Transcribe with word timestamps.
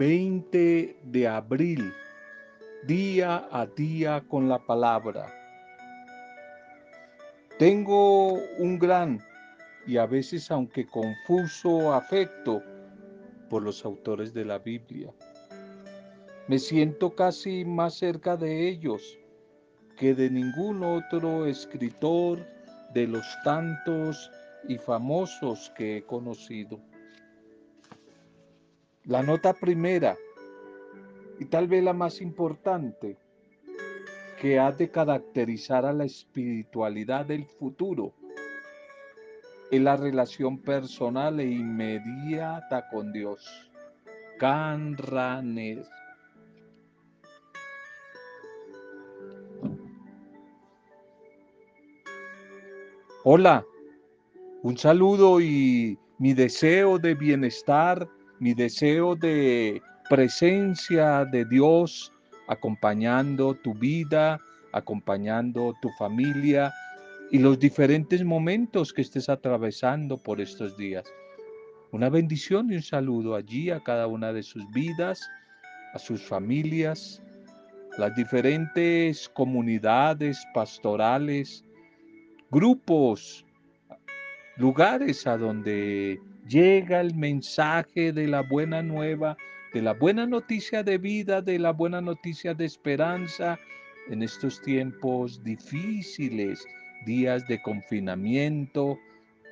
20 0.00 0.96
de 1.04 1.28
abril, 1.28 1.92
día 2.86 3.46
a 3.52 3.66
día 3.66 4.24
con 4.26 4.48
la 4.48 4.58
palabra. 4.58 5.30
Tengo 7.58 8.32
un 8.32 8.78
gran 8.78 9.20
y 9.86 9.98
a 9.98 10.06
veces 10.06 10.50
aunque 10.50 10.86
confuso 10.86 11.92
afecto 11.92 12.62
por 13.50 13.62
los 13.62 13.84
autores 13.84 14.32
de 14.32 14.46
la 14.46 14.58
Biblia. 14.58 15.12
Me 16.48 16.58
siento 16.58 17.14
casi 17.14 17.66
más 17.66 17.92
cerca 17.92 18.38
de 18.38 18.68
ellos 18.70 19.18
que 19.98 20.14
de 20.14 20.30
ningún 20.30 20.82
otro 20.82 21.44
escritor 21.44 22.38
de 22.94 23.06
los 23.06 23.26
tantos 23.44 24.30
y 24.66 24.78
famosos 24.78 25.70
que 25.76 25.98
he 25.98 26.02
conocido. 26.04 26.80
La 29.10 29.24
nota 29.24 29.52
primera, 29.54 30.16
y 31.40 31.44
tal 31.46 31.66
vez 31.66 31.82
la 31.82 31.92
más 31.92 32.20
importante, 32.20 33.16
que 34.40 34.60
ha 34.60 34.70
de 34.70 34.88
caracterizar 34.88 35.84
a 35.84 35.92
la 35.92 36.04
espiritualidad 36.04 37.26
del 37.26 37.44
futuro, 37.44 38.12
es 39.68 39.80
la 39.80 39.96
relación 39.96 40.58
personal 40.58 41.40
e 41.40 41.44
inmediata 41.44 42.88
con 42.88 43.12
Dios. 43.12 43.68
Canranes. 44.38 45.88
Hola, 53.24 53.66
un 54.62 54.78
saludo 54.78 55.40
y 55.40 55.98
mi 56.18 56.32
deseo 56.32 57.00
de 57.00 57.16
bienestar, 57.16 58.08
mi 58.40 58.54
deseo 58.54 59.14
de 59.14 59.82
presencia 60.08 61.24
de 61.26 61.44
Dios 61.44 62.12
acompañando 62.48 63.54
tu 63.54 63.74
vida, 63.74 64.40
acompañando 64.72 65.74
tu 65.80 65.90
familia 65.90 66.72
y 67.30 67.38
los 67.38 67.58
diferentes 67.58 68.24
momentos 68.24 68.92
que 68.92 69.02
estés 69.02 69.28
atravesando 69.28 70.16
por 70.16 70.40
estos 70.40 70.76
días. 70.76 71.04
Una 71.92 72.08
bendición 72.08 72.72
y 72.72 72.76
un 72.76 72.82
saludo 72.82 73.34
allí 73.36 73.70
a 73.70 73.80
cada 73.80 74.06
una 74.06 74.32
de 74.32 74.42
sus 74.42 74.68
vidas, 74.72 75.20
a 75.92 75.98
sus 75.98 76.22
familias, 76.22 77.22
las 77.98 78.16
diferentes 78.16 79.28
comunidades 79.28 80.42
pastorales, 80.54 81.64
grupos, 82.50 83.44
lugares 84.56 85.26
a 85.26 85.36
donde 85.36 86.20
llega 86.50 87.00
el 87.00 87.14
mensaje 87.14 88.12
de 88.12 88.26
la 88.26 88.42
buena 88.42 88.82
nueva, 88.82 89.36
de 89.72 89.82
la 89.82 89.94
buena 89.94 90.26
noticia 90.26 90.82
de 90.82 90.98
vida, 90.98 91.40
de 91.40 91.60
la 91.60 91.72
buena 91.72 92.00
noticia 92.00 92.54
de 92.54 92.64
esperanza 92.64 93.58
en 94.10 94.22
estos 94.22 94.60
tiempos 94.60 95.42
difíciles, 95.44 96.66
días 97.06 97.46
de 97.46 97.62
confinamiento. 97.62 98.98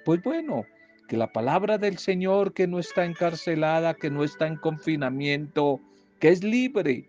Pues 0.04 0.20
bueno, 0.24 0.66
que 1.06 1.16
la 1.16 1.32
palabra 1.32 1.78
del 1.78 1.98
Señor 1.98 2.52
que 2.52 2.66
no 2.66 2.80
está 2.80 3.04
encarcelada, 3.04 3.94
que 3.94 4.10
no 4.10 4.24
está 4.24 4.48
en 4.48 4.56
confinamiento, 4.56 5.80
que 6.18 6.30
es 6.30 6.42
libre, 6.42 7.08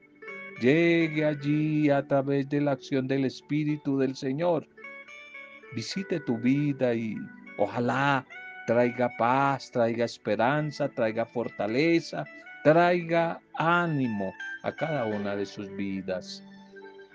llegue 0.61 1.25
allí 1.25 1.89
a 1.89 2.07
través 2.07 2.47
de 2.47 2.61
la 2.61 2.73
acción 2.73 3.07
del 3.07 3.25
Espíritu 3.25 3.97
del 3.97 4.15
Señor 4.15 4.67
visite 5.73 6.19
tu 6.19 6.37
vida 6.37 6.93
y 6.93 7.15
ojalá 7.58 8.25
traiga 8.69 9.09
paz, 9.17 9.71
traiga 9.71 10.05
esperanza, 10.05 10.87
traiga 10.89 11.25
fortaleza, 11.25 12.23
traiga 12.63 13.41
ánimo 13.55 14.31
a 14.61 14.71
cada 14.71 15.05
una 15.05 15.35
de 15.35 15.47
sus 15.47 15.75
vidas. 15.75 16.43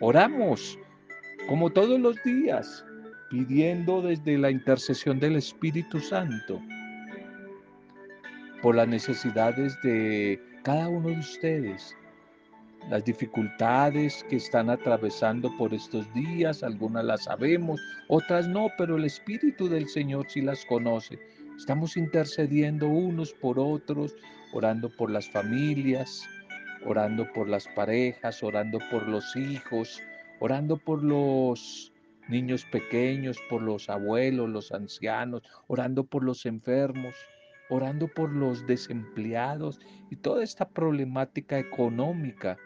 Oramos 0.01 0.77
como 1.49 1.71
todos 1.71 2.01
los 2.01 2.21
días, 2.25 2.85
pidiendo 3.31 4.03
desde 4.03 4.37
la 4.37 4.51
intercesión 4.51 5.21
del 5.21 5.37
Espíritu 5.37 6.01
Santo 6.01 6.61
por 8.61 8.75
las 8.75 8.89
necesidades 8.89 9.81
de 9.85 10.43
cada 10.65 10.89
uno 10.89 11.11
de 11.11 11.19
ustedes, 11.21 11.95
las 12.91 13.05
dificultades 13.05 14.27
que 14.29 14.37
están 14.37 14.71
atravesando 14.71 15.57
por 15.57 15.73
estos 15.73 16.13
días, 16.15 16.65
algunas 16.65 17.05
las 17.05 17.25
sabemos, 17.25 17.81
otras 18.09 18.49
no, 18.49 18.67
pero 18.77 18.97
el 18.97 19.05
Espíritu 19.05 19.69
del 19.69 19.87
Señor 19.89 20.27
sí 20.29 20.41
las 20.41 20.65
conoce. 20.65 21.17
Estamos 21.57 21.97
intercediendo 21.97 22.89
unos 22.89 23.33
por 23.33 23.59
otros, 23.59 24.15
orando 24.53 24.91
por 24.91 25.11
las 25.11 25.29
familias, 25.31 26.23
orando 26.85 27.27
por 27.33 27.49
las 27.49 27.67
parejas, 27.69 28.43
orando 28.43 28.79
por 28.91 29.09
los 29.09 29.35
hijos, 29.37 30.03
orando 30.41 30.77
por 30.77 31.03
los 31.03 31.93
niños 32.29 32.65
pequeños, 32.67 33.39
por 33.49 33.63
los 33.63 33.89
abuelos, 33.89 34.51
los 34.51 34.73
ancianos, 34.73 35.43
orando 35.67 36.05
por 36.05 36.25
los 36.25 36.45
enfermos, 36.45 37.15
orando 37.71 38.09
por 38.09 38.31
los 38.33 38.67
desempleados 38.67 39.81
y 40.11 40.17
toda 40.17 40.43
esta 40.43 40.69
problemática 40.69 41.59
económica 41.59 42.59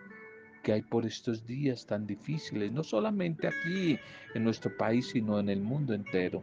que 0.62 0.72
hay 0.72 0.82
por 0.82 1.06
estos 1.06 1.46
días 1.46 1.86
tan 1.86 2.06
difíciles, 2.06 2.72
no 2.72 2.82
solamente 2.82 3.46
aquí 3.46 3.98
en 4.34 4.44
nuestro 4.44 4.76
país, 4.76 5.10
sino 5.10 5.38
en 5.38 5.48
el 5.50 5.60
mundo 5.60 5.94
entero. 5.94 6.42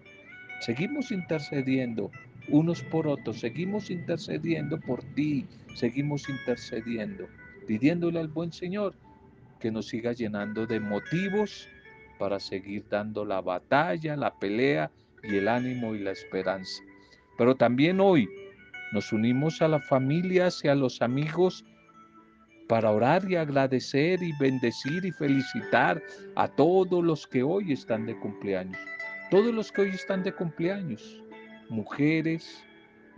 Seguimos 0.62 1.12
intercediendo 1.12 2.12
unos 2.50 2.82
por 2.84 3.08
otros, 3.08 3.40
seguimos 3.40 3.90
intercediendo 3.90 4.80
por 4.80 5.04
ti, 5.16 5.46
seguimos 5.76 6.28
intercediendo, 6.30 7.28
pidiéndole 7.68 8.20
al 8.20 8.28
buen 8.28 8.52
Señor 8.52 8.94
que 9.60 9.72
nos 9.72 9.88
siga 9.88 10.14
llenando 10.14 10.66
de 10.66 10.80
motivos 10.80 11.68
para 12.20 12.40
seguir 12.40 12.86
dando 12.90 13.26
la 13.26 13.42
batalla, 13.42 14.16
la 14.16 14.34
pelea 14.34 14.92
y 15.24 15.38
el 15.38 15.48
ánimo 15.48 15.96
y 15.96 16.00
la 16.00 16.12
esperanza. 16.12 16.84
Pero 17.38 17.56
también 17.56 18.00
hoy 18.00 18.30
nos 18.94 19.12
unimos 19.12 19.62
a 19.62 19.68
las 19.68 19.86
familias 19.88 20.62
y 20.64 20.68
a 20.68 20.76
los 20.76 21.02
amigos 21.02 21.66
para 22.68 22.92
orar 22.92 23.30
y 23.30 23.36
agradecer 23.36 24.22
y 24.24 24.32
bendecir 24.40 25.06
y 25.06 25.12
felicitar 25.12 26.02
a 26.36 26.48
todos 26.48 27.04
los 27.04 27.28
que 27.28 27.44
hoy 27.44 27.74
están 27.74 28.06
de 28.06 28.18
cumpleaños. 28.20 28.78
Todos 29.30 29.54
los 29.54 29.72
que 29.72 29.82
hoy 29.82 29.90
están 29.90 30.24
de 30.24 30.32
cumpleaños, 30.32 31.22
mujeres 31.70 32.64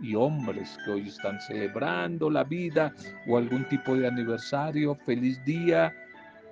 y 0.00 0.14
hombres 0.14 0.78
que 0.84 0.92
hoy 0.92 1.08
están 1.08 1.40
celebrando 1.40 2.30
la 2.30 2.44
vida 2.44 2.94
o 3.26 3.36
algún 3.36 3.66
tipo 3.68 3.96
de 3.96 4.06
aniversario, 4.06 4.94
feliz 5.06 5.42
día, 5.44 5.94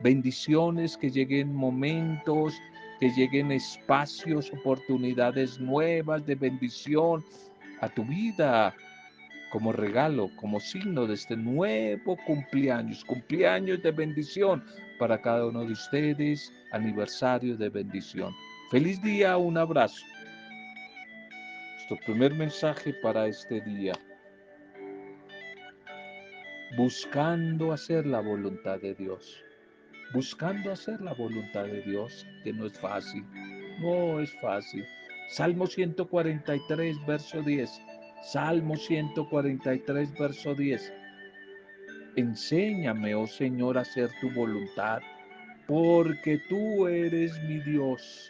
bendiciones, 0.03 0.97
que 0.97 1.11
lleguen 1.11 1.55
momentos, 1.55 2.55
que 3.01 3.11
lleguen 3.11 3.53
espacios, 3.53 4.53
oportunidades 4.53 5.61
nuevas 5.61 6.25
de 6.27 6.35
bendición 6.35 7.25
a 7.81 7.89
tu 7.89 8.05
vida, 8.05 8.75
como 9.51 9.73
regalo, 9.73 10.31
como 10.37 10.61
signo 10.61 11.07
de 11.07 11.15
este 11.15 11.37
nuevo 11.37 12.17
cumpleaños, 12.27 13.05
cumpleaños 13.05 13.83
de 13.83 13.93
bendición 13.93 14.65
para 14.99 15.21
cada 15.21 15.47
uno 15.47 15.65
de 15.65 15.73
ustedes, 15.73 16.53
aniversario 16.73 17.57
de 17.57 17.69
bendición. 17.69 18.35
Feliz 18.71 19.01
día, 19.03 19.37
un 19.37 19.57
abrazo. 19.57 20.05
Nuestro 21.89 22.05
primer 22.05 22.35
mensaje 22.35 22.95
para 22.95 23.29
este 23.29 23.61
día. 23.61 23.93
Buscando 26.77 27.71
hacer 27.71 28.05
la 28.07 28.19
voluntad 28.19 28.81
de 28.81 28.93
Dios. 28.95 29.41
Buscando 30.13 30.73
hacer 30.73 31.01
la 31.01 31.15
voluntad 31.15 31.63
de 31.67 31.83
Dios, 31.83 32.27
que 32.43 32.53
no 32.53 32.67
es 32.67 32.77
fácil. 32.81 33.25
No 33.79 34.19
es 34.19 34.35
fácil. 34.41 34.85
Salmo 35.29 35.69
143, 35.69 36.97
verso 37.07 37.41
10. 37.43 37.71
Salmo 38.33 38.75
143, 38.75 40.19
verso 40.19 40.57
10. 40.57 40.93
Enséñame, 42.17 43.15
oh 43.15 43.29
Señor, 43.29 43.79
a 43.79 43.83
hacer 43.83 44.11
tu 44.21 44.29
voluntad, 44.31 45.03
porque 45.69 46.41
tú 46.49 46.89
eres 46.89 47.41
mi 47.45 47.61
Dios. 47.61 48.29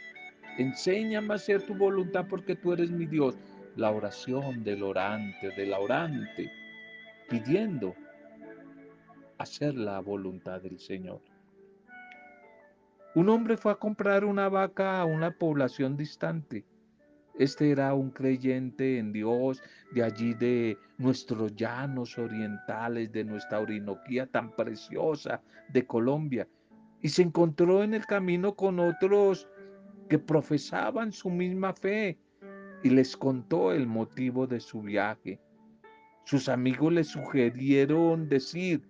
Enséñame 0.58 1.34
a 1.34 1.36
hacer 1.36 1.62
tu 1.62 1.74
voluntad, 1.74 2.26
porque 2.28 2.56
tú 2.56 2.72
eres 2.72 2.90
mi 2.90 3.06
Dios. 3.06 3.36
La 3.76 3.90
oración 3.90 4.64
del 4.64 4.82
orante, 4.82 5.50
del 5.56 5.72
orante, 5.72 6.50
pidiendo 7.28 7.94
hacer 9.38 9.74
la 9.74 10.00
voluntad 10.00 10.62
del 10.62 10.78
Señor. 10.78 11.20
Un 13.14 13.28
hombre 13.28 13.56
fue 13.56 13.72
a 13.72 13.76
comprar 13.76 14.24
una 14.24 14.48
vaca 14.48 15.00
a 15.00 15.04
una 15.04 15.30
población 15.30 15.96
distante 15.96 16.64
este 17.38 17.70
era 17.70 17.92
un 17.92 18.10
creyente 18.10 18.98
en 18.98 19.12
Dios, 19.12 19.62
de 19.92 20.02
allí 20.02 20.32
de 20.32 20.78
nuestros 20.96 21.54
llanos 21.54 22.16
orientales, 22.16 23.12
de 23.12 23.24
nuestra 23.24 23.60
Orinoquía 23.60 24.26
tan 24.26 24.56
preciosa 24.56 25.42
de 25.68 25.86
Colombia. 25.86 26.48
Y 27.02 27.10
se 27.10 27.22
encontró 27.22 27.82
en 27.82 27.92
el 27.92 28.06
camino 28.06 28.54
con 28.54 28.80
otros 28.80 29.48
que 30.08 30.18
profesaban 30.18 31.12
su 31.12 31.30
misma 31.30 31.72
fe 31.72 32.18
y 32.82 32.90
les 32.90 33.16
contó 33.16 33.72
el 33.72 33.86
motivo 33.86 34.46
de 34.46 34.60
su 34.60 34.82
viaje. 34.82 35.40
Sus 36.24 36.48
amigos 36.48 36.92
le 36.92 37.04
sugirieron 37.04 38.28
decir, 38.28 38.82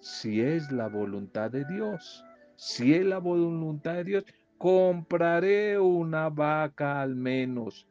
si 0.00 0.40
es 0.40 0.70
la 0.70 0.88
voluntad 0.88 1.50
de 1.50 1.64
Dios. 1.64 2.24
Si 2.56 2.94
es 2.94 3.04
la 3.04 3.18
voluntad 3.18 3.96
de 3.96 4.04
Dios, 4.04 4.24
compraré 4.56 5.78
una 5.78 6.28
vaca 6.30 7.02
al 7.02 7.14
menos. 7.14 7.86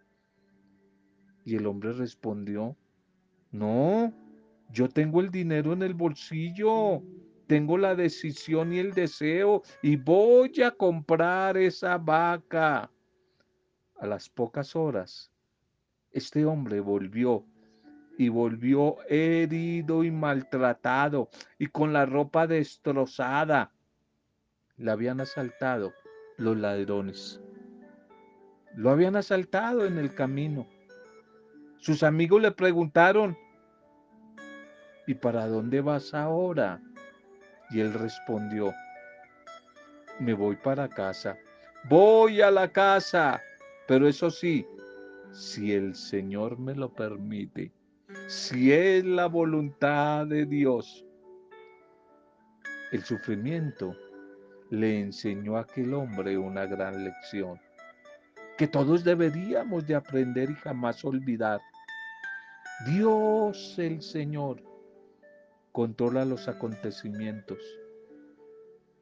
Y 1.43 1.55
el 1.55 1.67
hombre 1.67 1.91
respondió, 1.91 2.75
no, 3.51 4.11
yo 4.71 4.89
tengo 4.89 5.21
el 5.21 5.29
dinero 5.29 5.73
en 5.73 5.83
el 5.83 5.93
bolsillo, 5.93 7.03
tengo 7.47 7.77
la 7.77 7.95
decisión 7.95 8.73
y 8.73 8.79
el 8.79 8.93
deseo 8.93 9.63
y 9.81 9.95
voy 9.95 10.61
a 10.61 10.71
comprar 10.71 11.57
esa 11.57 11.97
vaca. 11.97 12.91
A 13.97 14.07
las 14.07 14.29
pocas 14.29 14.75
horas, 14.75 15.31
este 16.11 16.45
hombre 16.45 16.79
volvió 16.79 17.45
y 18.17 18.29
volvió 18.29 18.97
herido 19.07 20.03
y 20.03 20.11
maltratado 20.11 21.29
y 21.57 21.67
con 21.67 21.93
la 21.93 22.05
ropa 22.05 22.47
destrozada. 22.47 23.71
Le 24.77 24.91
habían 24.91 25.21
asaltado 25.21 25.93
los 26.37 26.57
ladrones. 26.57 27.41
Lo 28.75 28.89
habían 28.89 29.15
asaltado 29.15 29.85
en 29.85 29.97
el 29.97 30.13
camino. 30.13 30.67
Sus 31.77 32.03
amigos 32.03 32.41
le 32.41 32.51
preguntaron, 32.51 33.37
¿y 35.07 35.13
para 35.13 35.47
dónde 35.47 35.81
vas 35.81 36.13
ahora? 36.13 36.81
Y 37.71 37.79
él 37.79 37.93
respondió, 37.93 38.73
me 40.19 40.33
voy 40.33 40.55
para 40.55 40.87
casa. 40.87 41.37
Voy 41.89 42.41
a 42.41 42.51
la 42.51 42.71
casa, 42.71 43.41
pero 43.87 44.07
eso 44.07 44.29
sí, 44.29 44.65
si 45.31 45.73
el 45.73 45.95
Señor 45.95 46.57
me 46.57 46.73
lo 46.73 46.93
permite, 46.93 47.71
si 48.27 48.71
es 48.71 49.03
la 49.03 49.27
voluntad 49.27 50.25
de 50.27 50.45
Dios. 50.45 51.05
El 52.91 53.03
sufrimiento 53.03 53.95
le 54.69 55.01
enseñó 55.01 55.57
a 55.57 55.61
aquel 55.61 55.93
hombre 55.93 56.37
una 56.37 56.65
gran 56.65 57.03
lección 57.03 57.59
que 58.57 58.67
todos 58.67 59.03
deberíamos 59.03 59.85
de 59.85 59.95
aprender 59.95 60.49
y 60.49 60.55
jamás 60.55 61.03
olvidar. 61.03 61.59
Dios 62.85 63.75
el 63.77 64.01
Señor 64.01 64.61
controla 65.75 66.23
los 66.23 66.47
acontecimientos 66.47 67.59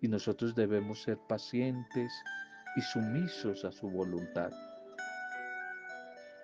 y 0.02 0.08
nosotros 0.08 0.56
debemos 0.56 1.04
ser 1.04 1.20
pacientes 1.30 2.12
y 2.75 2.81
sumisos 2.81 3.64
a 3.64 3.72
su 3.72 3.88
voluntad. 3.92 4.52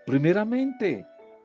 Primeramente, 0.05 1.03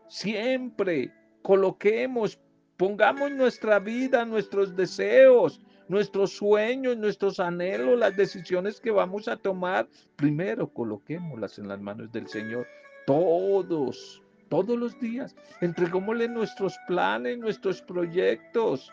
siempre 0.09 1.11
coloquemos, 1.41 2.39
pongamos 2.77 3.33
nuestra 3.33 3.79
vida, 3.79 4.27
nuestros 4.27 4.77
deseos, 4.77 5.63
nuestros 5.89 6.37
sueños, 6.37 6.99
nuestros 6.99 7.41
anhelos, 7.41 7.99
las 7.99 8.15
decisiones 8.19 8.83
que 8.83 8.91
vamos 8.91 9.29
a 9.29 9.39
tomar, 9.39 9.89
primero 10.17 10.69
coloquémoslas 10.69 11.59
en 11.59 11.69
las 11.69 11.81
manos 11.81 12.13
del 12.13 12.29
Señor. 12.29 12.67
Todos, 13.07 14.23
todos 14.49 14.79
los 14.79 14.99
días. 15.00 15.35
Entregámosle 15.61 16.29
nuestros 16.29 16.76
planes, 16.87 17.38
nuestros 17.38 17.82
proyectos. 17.82 18.93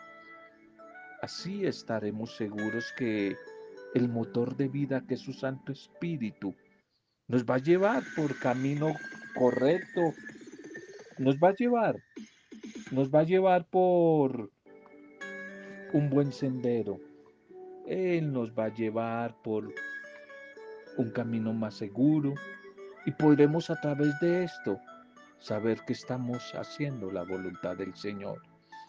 Así 1.20 1.66
estaremos 1.66 2.36
seguros 2.36 2.92
que 2.96 3.36
el 3.94 4.08
motor 4.08 4.56
de 4.56 4.68
vida 4.68 5.04
que 5.06 5.14
es 5.14 5.20
su 5.20 5.32
Santo 5.32 5.72
Espíritu 5.72 6.54
nos 7.28 7.44
va 7.44 7.56
a 7.56 7.58
llevar 7.58 8.02
por 8.16 8.38
camino 8.38 8.94
correcto, 9.34 10.12
nos 11.18 11.36
va 11.36 11.50
a 11.50 11.54
llevar, 11.54 12.02
nos 12.90 13.10
va 13.10 13.20
a 13.20 13.24
llevar 13.24 13.66
por 13.68 14.50
un 15.92 16.10
buen 16.10 16.32
sendero. 16.32 16.98
Él 17.86 18.32
nos 18.32 18.52
va 18.52 18.66
a 18.66 18.74
llevar 18.74 19.40
por 19.42 19.72
un 20.96 21.10
camino 21.10 21.52
más 21.52 21.74
seguro 21.74 22.34
y 23.06 23.12
podremos 23.12 23.70
a 23.70 23.80
través 23.80 24.18
de 24.20 24.44
esto 24.44 24.78
saber 25.42 25.80
que 25.84 25.92
estamos 25.92 26.52
haciendo 26.54 27.10
la 27.10 27.24
voluntad 27.24 27.76
del 27.76 27.94
Señor. 27.96 28.40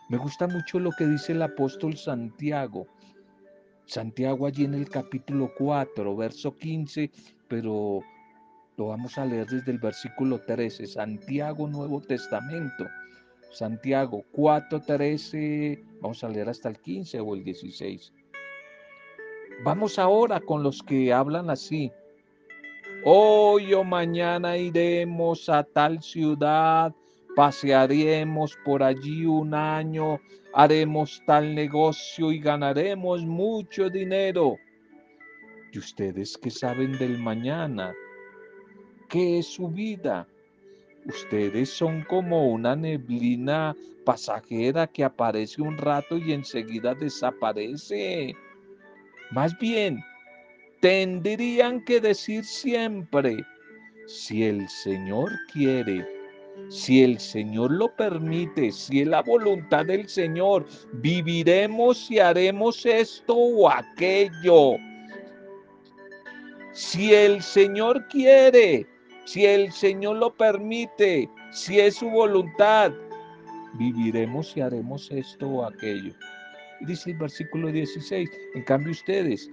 Me 0.10 0.18
gusta 0.18 0.48
mucho 0.48 0.80
lo 0.80 0.92
que 0.92 1.08
dice 1.08 1.32
el 1.32 1.42
apóstol 1.42 1.98
Santiago. 1.98 2.88
Santiago 3.86 4.46
allí 4.46 4.66
en 4.66 4.76
el 4.76 4.90
capítulo 4.90 5.52
4, 5.58 6.16
verso 6.16 6.56
15, 6.56 7.12
pero 7.48 8.02
lo 8.78 8.88
vamos 8.88 9.18
a 9.18 9.26
leer 9.26 9.48
desde 9.48 9.72
el 9.72 9.80
versículo 9.80 10.40
13. 10.40 10.86
Santiago 10.86 11.68
Nuevo 11.68 12.02
Testamento. 12.02 12.86
Santiago 13.52 14.24
4, 14.32 14.82
13, 14.82 15.84
vamos 16.02 16.24
a 16.24 16.30
leer 16.30 16.50
hasta 16.50 16.70
el 16.70 16.80
15 16.80 17.20
o 17.20 17.36
el 17.36 17.44
16. 17.44 18.14
Vamos 19.64 20.00
ahora 20.00 20.40
con 20.40 20.64
los 20.64 20.82
que 20.82 21.14
hablan 21.14 21.50
así. 21.50 21.92
Hoy 23.06 23.74
o 23.74 23.84
mañana 23.84 24.56
iremos 24.56 25.50
a 25.50 25.62
tal 25.62 26.02
ciudad, 26.02 26.96
pasearemos 27.36 28.58
por 28.64 28.82
allí 28.82 29.26
un 29.26 29.54
año, 29.54 30.22
haremos 30.54 31.22
tal 31.28 31.54
negocio 31.54 32.32
y 32.32 32.40
ganaremos 32.40 33.26
mucho 33.26 33.90
dinero. 33.90 34.56
¿Y 35.74 35.80
ustedes 35.80 36.38
qué 36.38 36.50
saben 36.50 36.98
del 36.98 37.20
mañana? 37.20 37.94
¿Qué 39.10 39.40
es 39.40 39.48
su 39.48 39.68
vida? 39.68 40.26
Ustedes 41.06 41.72
son 41.72 42.04
como 42.04 42.48
una 42.48 42.74
neblina 42.74 43.76
pasajera 44.06 44.88
que 44.88 45.04
aparece 45.04 45.62
un 45.62 45.78
rato 45.78 46.18
y 46.18 46.32
enseguida 46.32 46.96
desaparece. 46.96 48.34
Más 49.32 49.58
bien, 49.60 50.00
tendrían 50.84 51.80
que 51.86 52.02
decir 52.02 52.44
siempre, 52.44 53.38
si 54.06 54.44
el 54.44 54.68
Señor 54.68 55.32
quiere, 55.54 56.06
si 56.68 57.06
el 57.06 57.20
Señor 57.20 57.72
lo 57.72 57.96
permite, 57.96 58.70
si 58.74 59.00
es 59.00 59.08
la 59.08 59.22
voluntad 59.22 59.86
del 59.86 60.10
Señor, 60.10 60.66
viviremos 60.96 62.12
y 62.12 62.20
haremos 62.20 62.86
esto 62.86 63.34
o 63.34 63.70
aquello. 63.70 64.74
Si 66.74 67.14
el 67.14 67.42
Señor 67.42 68.06
quiere, 68.10 68.86
si 69.24 69.46
el 69.46 69.72
Señor 69.72 70.18
lo 70.18 70.36
permite, 70.36 71.30
si 71.54 71.80
es 71.80 71.96
su 71.96 72.10
voluntad, 72.10 72.92
viviremos 73.76 74.58
y 74.58 74.60
haremos 74.60 75.10
esto 75.12 75.48
o 75.48 75.66
aquello. 75.66 76.14
dice 76.82 77.12
el 77.12 77.18
versículo 77.20 77.72
16, 77.72 78.30
en 78.56 78.64
cambio 78.64 78.92
ustedes, 78.92 79.50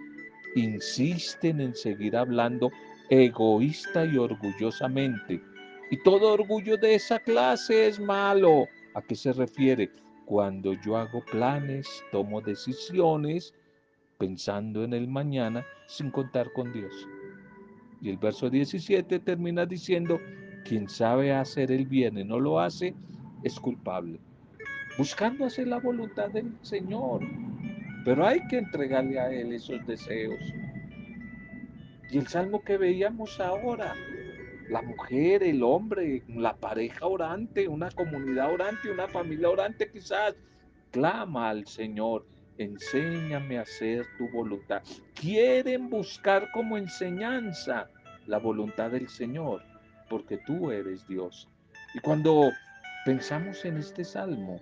insisten 0.54 1.60
en 1.60 1.74
seguir 1.74 2.16
hablando 2.16 2.70
egoísta 3.10 4.04
y 4.04 4.16
orgullosamente. 4.16 5.42
Y 5.90 6.02
todo 6.02 6.32
orgullo 6.32 6.76
de 6.76 6.94
esa 6.94 7.18
clase 7.18 7.88
es 7.88 7.98
malo. 7.98 8.66
¿A 8.94 9.02
qué 9.02 9.14
se 9.14 9.32
refiere? 9.32 9.90
Cuando 10.24 10.74
yo 10.74 10.96
hago 10.96 11.24
planes, 11.24 12.04
tomo 12.12 12.40
decisiones 12.40 13.52
pensando 14.18 14.84
en 14.84 14.92
el 14.92 15.08
mañana 15.08 15.66
sin 15.88 16.10
contar 16.10 16.52
con 16.52 16.72
Dios. 16.72 17.08
Y 18.00 18.10
el 18.10 18.18
verso 18.18 18.48
17 18.48 19.18
termina 19.18 19.66
diciendo, 19.66 20.20
quien 20.64 20.88
sabe 20.88 21.32
hacer 21.32 21.72
el 21.72 21.86
bien 21.86 22.18
y 22.18 22.24
no 22.24 22.38
lo 22.38 22.60
hace, 22.60 22.94
es 23.42 23.58
culpable. 23.58 24.20
Buscando 24.96 25.46
hacer 25.46 25.66
la 25.68 25.80
voluntad 25.80 26.30
del 26.30 26.52
Señor, 26.62 27.22
pero 28.04 28.26
hay 28.26 28.46
que 28.48 28.58
entregarle 28.58 29.18
a 29.18 29.30
Él 29.30 29.52
esos 29.52 29.84
deseos. 29.86 30.40
Y 32.10 32.18
el 32.18 32.26
salmo 32.26 32.62
que 32.62 32.76
veíamos 32.76 33.38
ahora, 33.40 33.94
la 34.68 34.82
mujer, 34.82 35.42
el 35.42 35.62
hombre, 35.62 36.22
la 36.28 36.56
pareja 36.56 37.06
orante, 37.06 37.68
una 37.68 37.90
comunidad 37.90 38.52
orante, 38.52 38.90
una 38.90 39.08
familia 39.08 39.50
orante 39.50 39.90
quizás, 39.90 40.34
clama 40.90 41.50
al 41.50 41.66
Señor, 41.66 42.26
enséñame 42.58 43.58
a 43.58 43.62
hacer 43.62 44.06
tu 44.18 44.28
voluntad. 44.30 44.82
Quieren 45.14 45.88
buscar 45.88 46.50
como 46.52 46.76
enseñanza 46.76 47.88
la 48.26 48.38
voluntad 48.38 48.90
del 48.90 49.08
Señor, 49.08 49.62
porque 50.08 50.38
tú 50.38 50.70
eres 50.70 51.06
Dios. 51.06 51.48
Y 51.94 52.00
cuando 52.00 52.50
pensamos 53.04 53.64
en 53.64 53.76
este 53.76 54.04
salmo, 54.04 54.60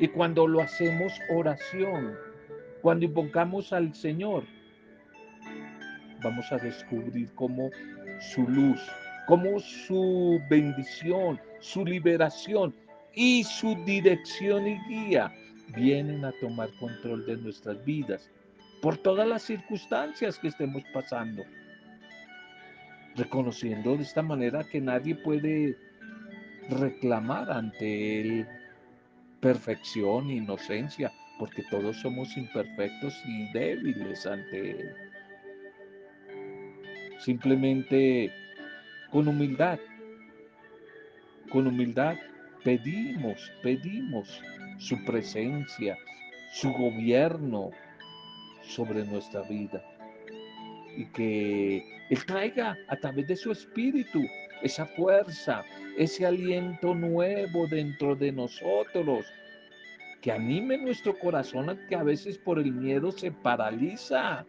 y 0.00 0.08
cuando 0.08 0.46
lo 0.46 0.60
hacemos 0.60 1.12
oración, 1.30 2.16
cuando 2.82 3.04
invocamos 3.04 3.72
al 3.72 3.94
Señor, 3.94 4.44
vamos 6.22 6.50
a 6.52 6.58
descubrir 6.58 7.32
cómo 7.34 7.70
su 8.20 8.46
luz, 8.48 8.80
cómo 9.26 9.58
su 9.58 10.40
bendición, 10.48 11.40
su 11.60 11.84
liberación 11.84 12.74
y 13.14 13.42
su 13.44 13.74
dirección 13.84 14.68
y 14.68 14.78
guía 14.88 15.32
vienen 15.74 16.24
a 16.24 16.32
tomar 16.40 16.68
control 16.78 17.26
de 17.26 17.36
nuestras 17.36 17.84
vidas 17.84 18.30
por 18.80 18.96
todas 18.96 19.26
las 19.26 19.42
circunstancias 19.42 20.38
que 20.38 20.48
estemos 20.48 20.82
pasando. 20.94 21.42
Reconociendo 23.16 23.96
de 23.96 24.04
esta 24.04 24.22
manera 24.22 24.62
que 24.70 24.80
nadie 24.80 25.16
puede 25.16 25.76
reclamar 26.70 27.50
ante 27.50 28.20
él 28.20 28.46
perfección, 29.40 30.30
inocencia, 30.30 31.12
porque 31.38 31.62
todos 31.70 31.96
somos 31.98 32.36
imperfectos 32.36 33.14
y 33.26 33.52
débiles 33.52 34.26
ante 34.26 34.70
Él. 34.70 34.94
Simplemente 37.20 38.32
con 39.10 39.28
humildad, 39.28 39.78
con 41.50 41.66
humildad 41.66 42.16
pedimos, 42.64 43.52
pedimos 43.62 44.42
su 44.78 45.02
presencia, 45.04 45.96
su 46.52 46.72
gobierno 46.72 47.70
sobre 48.62 49.04
nuestra 49.04 49.42
vida. 49.42 49.82
Y 50.96 51.06
que 51.06 51.82
Él 52.10 52.24
traiga 52.26 52.76
a 52.88 52.96
través 52.96 53.26
de 53.28 53.36
su 53.36 53.52
espíritu 53.52 54.20
esa 54.62 54.86
fuerza, 54.86 55.64
ese 55.98 56.24
aliento 56.24 56.94
nuevo 56.94 57.66
dentro 57.66 58.14
de 58.14 58.30
nosotros, 58.30 59.26
que 60.22 60.30
anime 60.30 60.78
nuestro 60.78 61.18
corazón 61.18 61.76
que 61.88 61.96
a 61.96 62.04
veces 62.04 62.38
por 62.38 62.60
el 62.60 62.72
miedo 62.72 63.10
se 63.10 63.32
paraliza. 63.32 64.46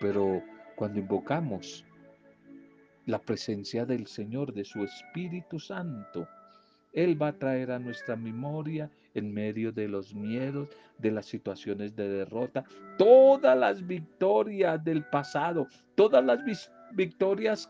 Pero 0.00 0.42
cuando 0.76 0.98
invocamos 0.98 1.84
la 3.04 3.18
presencia 3.20 3.84
del 3.84 4.06
Señor, 4.06 4.54
de 4.54 4.64
su 4.64 4.82
Espíritu 4.82 5.60
Santo, 5.60 6.26
Él 6.94 7.20
va 7.20 7.28
a 7.28 7.38
traer 7.38 7.72
a 7.72 7.78
nuestra 7.78 8.16
memoria 8.16 8.90
en 9.12 9.30
medio 9.32 9.72
de 9.72 9.88
los 9.88 10.14
miedos, 10.14 10.68
de 10.96 11.10
las 11.10 11.26
situaciones 11.26 11.94
de 11.94 12.08
derrota, 12.08 12.64
todas 12.96 13.58
las 13.58 13.86
victorias 13.86 14.82
del 14.82 15.04
pasado, 15.04 15.66
todas 15.94 16.24
las 16.24 16.38
victorias 16.38 16.75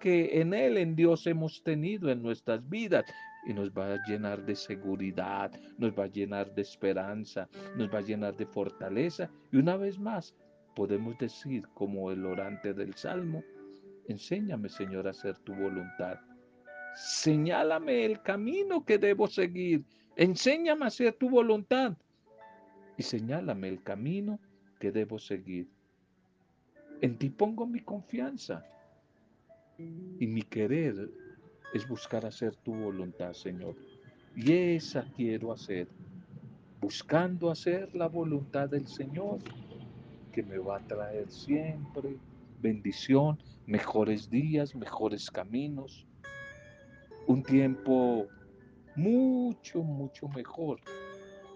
que 0.00 0.40
en 0.40 0.54
Él, 0.54 0.76
en 0.76 0.96
Dios 0.96 1.26
hemos 1.26 1.62
tenido 1.62 2.11
en 2.11 2.23
nuestras 2.23 2.68
vidas. 2.68 3.04
Y 3.46 3.54
nos 3.54 3.70
va 3.70 3.94
a 3.94 4.04
llenar 4.06 4.44
de 4.44 4.56
seguridad, 4.56 5.52
nos 5.78 5.96
va 5.96 6.04
a 6.04 6.08
llenar 6.08 6.52
de 6.52 6.62
esperanza, 6.62 7.49
nos 7.76 7.88
va 7.94 7.99
a 7.99 8.02
llenar 8.02 8.37
de 8.37 8.44
fortaleza. 8.44 9.30
Y 9.52 9.58
una 9.58 9.76
vez 9.76 10.00
más, 10.00 10.35
podemos 10.75 11.16
decir 11.18 11.62
como 11.75 12.11
el 12.11 12.26
orante 12.26 12.75
del 12.75 12.94
Salmo, 12.94 13.44
enséñame 14.08 14.68
Señor 14.68 15.06
a 15.06 15.11
hacer 15.11 15.38
tu 15.38 15.54
voluntad. 15.54 16.18
Señálame 16.96 18.04
el 18.04 18.20
camino 18.23 18.85
que 18.85 18.99
debo 18.99 19.28
seguir. 19.28 19.85
Enséñame 20.16 20.85
a 20.85 20.88
hacer 20.88 21.12
tu 21.14 21.28
voluntad. 21.28 21.96
Y 22.96 23.02
señálame 23.02 23.68
el 23.68 23.82
camino 23.82 24.40
que 24.80 24.90
debo 24.90 25.18
seguir. 25.18 25.68
En 27.00 27.18
ti 27.18 27.30
pongo 27.30 27.66
mi 27.66 27.80
confianza. 27.80 28.64
Y 29.78 30.26
mi 30.26 30.42
querer 30.42 31.11
es 31.75 31.87
buscar 31.87 32.25
hacer 32.25 32.56
tu 32.56 32.75
voluntad, 32.75 33.33
Señor. 33.33 33.75
Y 34.35 34.52
esa 34.52 35.04
quiero 35.14 35.52
hacer, 35.52 35.88
buscando 36.80 37.50
hacer 37.50 37.95
la 37.95 38.09
voluntad 38.09 38.68
del 38.68 38.87
Señor, 38.87 39.38
que 40.33 40.42
me 40.42 40.59
va 40.59 40.76
a 40.76 40.87
traer 40.87 41.30
siempre 41.30 42.16
bendición, 42.61 43.38
mejores 43.66 44.30
días, 44.30 44.75
mejores 44.75 45.30
caminos, 45.30 46.06
un 47.26 47.42
tiempo 47.42 48.26
mucho, 48.95 49.83
mucho 49.83 50.28
mejor 50.28 50.80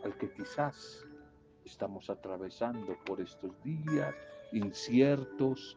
al 0.05 0.17
que 0.17 0.31
quizás 0.33 1.07
estamos 1.65 2.11
atravesando 2.11 2.97
por 3.05 3.21
estos 3.21 3.51
días 3.63 4.15
inciertos, 4.53 5.77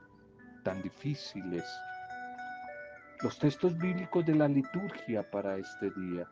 tan 0.64 0.82
difíciles 0.82 1.64
los 3.24 3.40
textos 3.40 3.78
bíblicos 3.78 4.26
de 4.26 4.36
la 4.36 4.50
liturgia 4.50 5.24
para 5.32 5.58
este 5.58 5.90
día. 5.92 6.30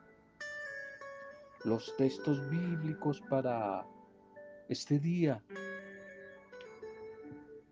Los 1.64 1.96
textos 1.96 2.50
bíblicos 2.50 3.22
para 3.30 3.86
este 4.68 5.00
día. 5.00 5.42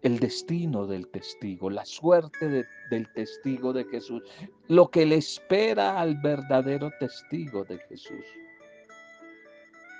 El 0.02 0.20
destino 0.20 0.88
del 0.88 1.10
testigo, 1.10 1.70
la 1.70 1.84
suerte 1.84 2.66
del 2.90 3.14
testigo 3.14 3.74
de 3.74 3.84
Jesús, 3.84 4.24
lo 4.70 4.90
que 4.90 5.06
le 5.06 5.16
espera 5.16 6.00
al 6.00 6.16
verdadero 6.22 6.90
testigo 7.02 7.66
de 7.66 7.78
Jesús. 7.80 8.24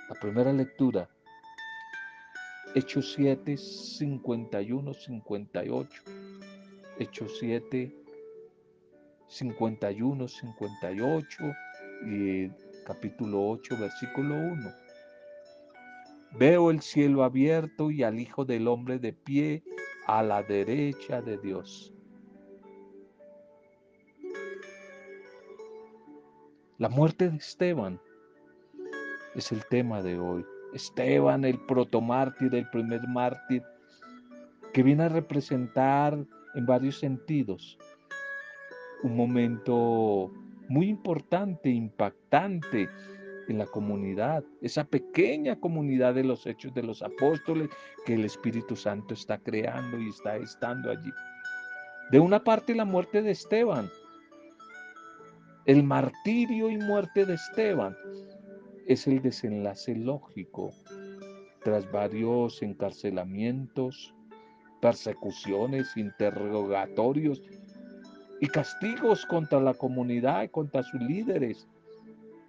La 0.08 0.14
primera 0.14 0.50
lectura, 0.50 1.06
Hechos 2.74 3.12
7, 3.12 3.58
51, 3.58 4.94
58. 4.94 6.02
Hechos 6.98 7.36
7, 7.38 7.99
51, 9.30 10.26
58 10.26 11.44
y 12.04 12.48
capítulo 12.84 13.50
8, 13.50 13.76
versículo 13.78 14.34
1. 14.34 14.74
Veo 16.32 16.70
el 16.72 16.80
cielo 16.80 17.22
abierto 17.22 17.92
y 17.92 18.02
al 18.02 18.18
Hijo 18.18 18.44
del 18.44 18.66
Hombre 18.66 18.98
de 18.98 19.12
pie 19.12 19.62
a 20.08 20.24
la 20.24 20.42
derecha 20.42 21.22
de 21.22 21.38
Dios. 21.38 21.94
La 26.78 26.88
muerte 26.88 27.30
de 27.30 27.36
Esteban 27.36 28.00
es 29.36 29.52
el 29.52 29.64
tema 29.66 30.02
de 30.02 30.18
hoy. 30.18 30.44
Esteban, 30.74 31.44
el 31.44 31.58
protomártir, 31.66 32.52
el 32.56 32.68
primer 32.70 33.06
mártir, 33.06 33.62
que 34.72 34.82
viene 34.82 35.04
a 35.04 35.08
representar 35.08 36.18
en 36.54 36.66
varios 36.66 36.98
sentidos 36.98 37.78
un 39.02 39.16
momento 39.16 40.30
muy 40.68 40.88
importante, 40.88 41.68
impactante 41.70 42.88
en 43.48 43.58
la 43.58 43.66
comunidad, 43.66 44.44
esa 44.60 44.84
pequeña 44.84 45.58
comunidad 45.58 46.14
de 46.14 46.24
los 46.24 46.46
hechos 46.46 46.72
de 46.74 46.82
los 46.82 47.02
apóstoles 47.02 47.68
que 48.06 48.14
el 48.14 48.24
Espíritu 48.24 48.76
Santo 48.76 49.14
está 49.14 49.38
creando 49.38 49.98
y 49.98 50.08
está 50.08 50.36
estando 50.36 50.90
allí. 50.90 51.10
De 52.12 52.20
una 52.20 52.42
parte 52.42 52.74
la 52.74 52.84
muerte 52.84 53.22
de 53.22 53.32
Esteban, 53.32 53.90
el 55.66 55.82
martirio 55.82 56.70
y 56.70 56.78
muerte 56.78 57.26
de 57.26 57.34
Esteban 57.34 57.96
es 58.86 59.06
el 59.06 59.20
desenlace 59.20 59.94
lógico 59.94 60.70
tras 61.62 61.90
varios 61.92 62.62
encarcelamientos, 62.62 64.14
persecuciones, 64.80 65.96
interrogatorios 65.96 67.42
y 68.40 68.46
castigos 68.46 69.26
contra 69.26 69.60
la 69.60 69.74
comunidad 69.74 70.50
contra 70.50 70.82
sus 70.82 71.00
líderes, 71.00 71.68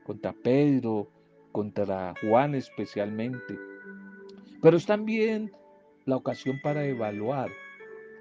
contra 0.06 0.34
Pedro, 0.34 1.10
contra 1.52 2.14
Juan 2.22 2.56
especialmente. 2.56 3.58
Pero 4.62 4.78
es 4.78 4.86
también 4.86 5.52
la 6.06 6.16
ocasión 6.16 6.60
para 6.64 6.86
evaluar 6.86 7.50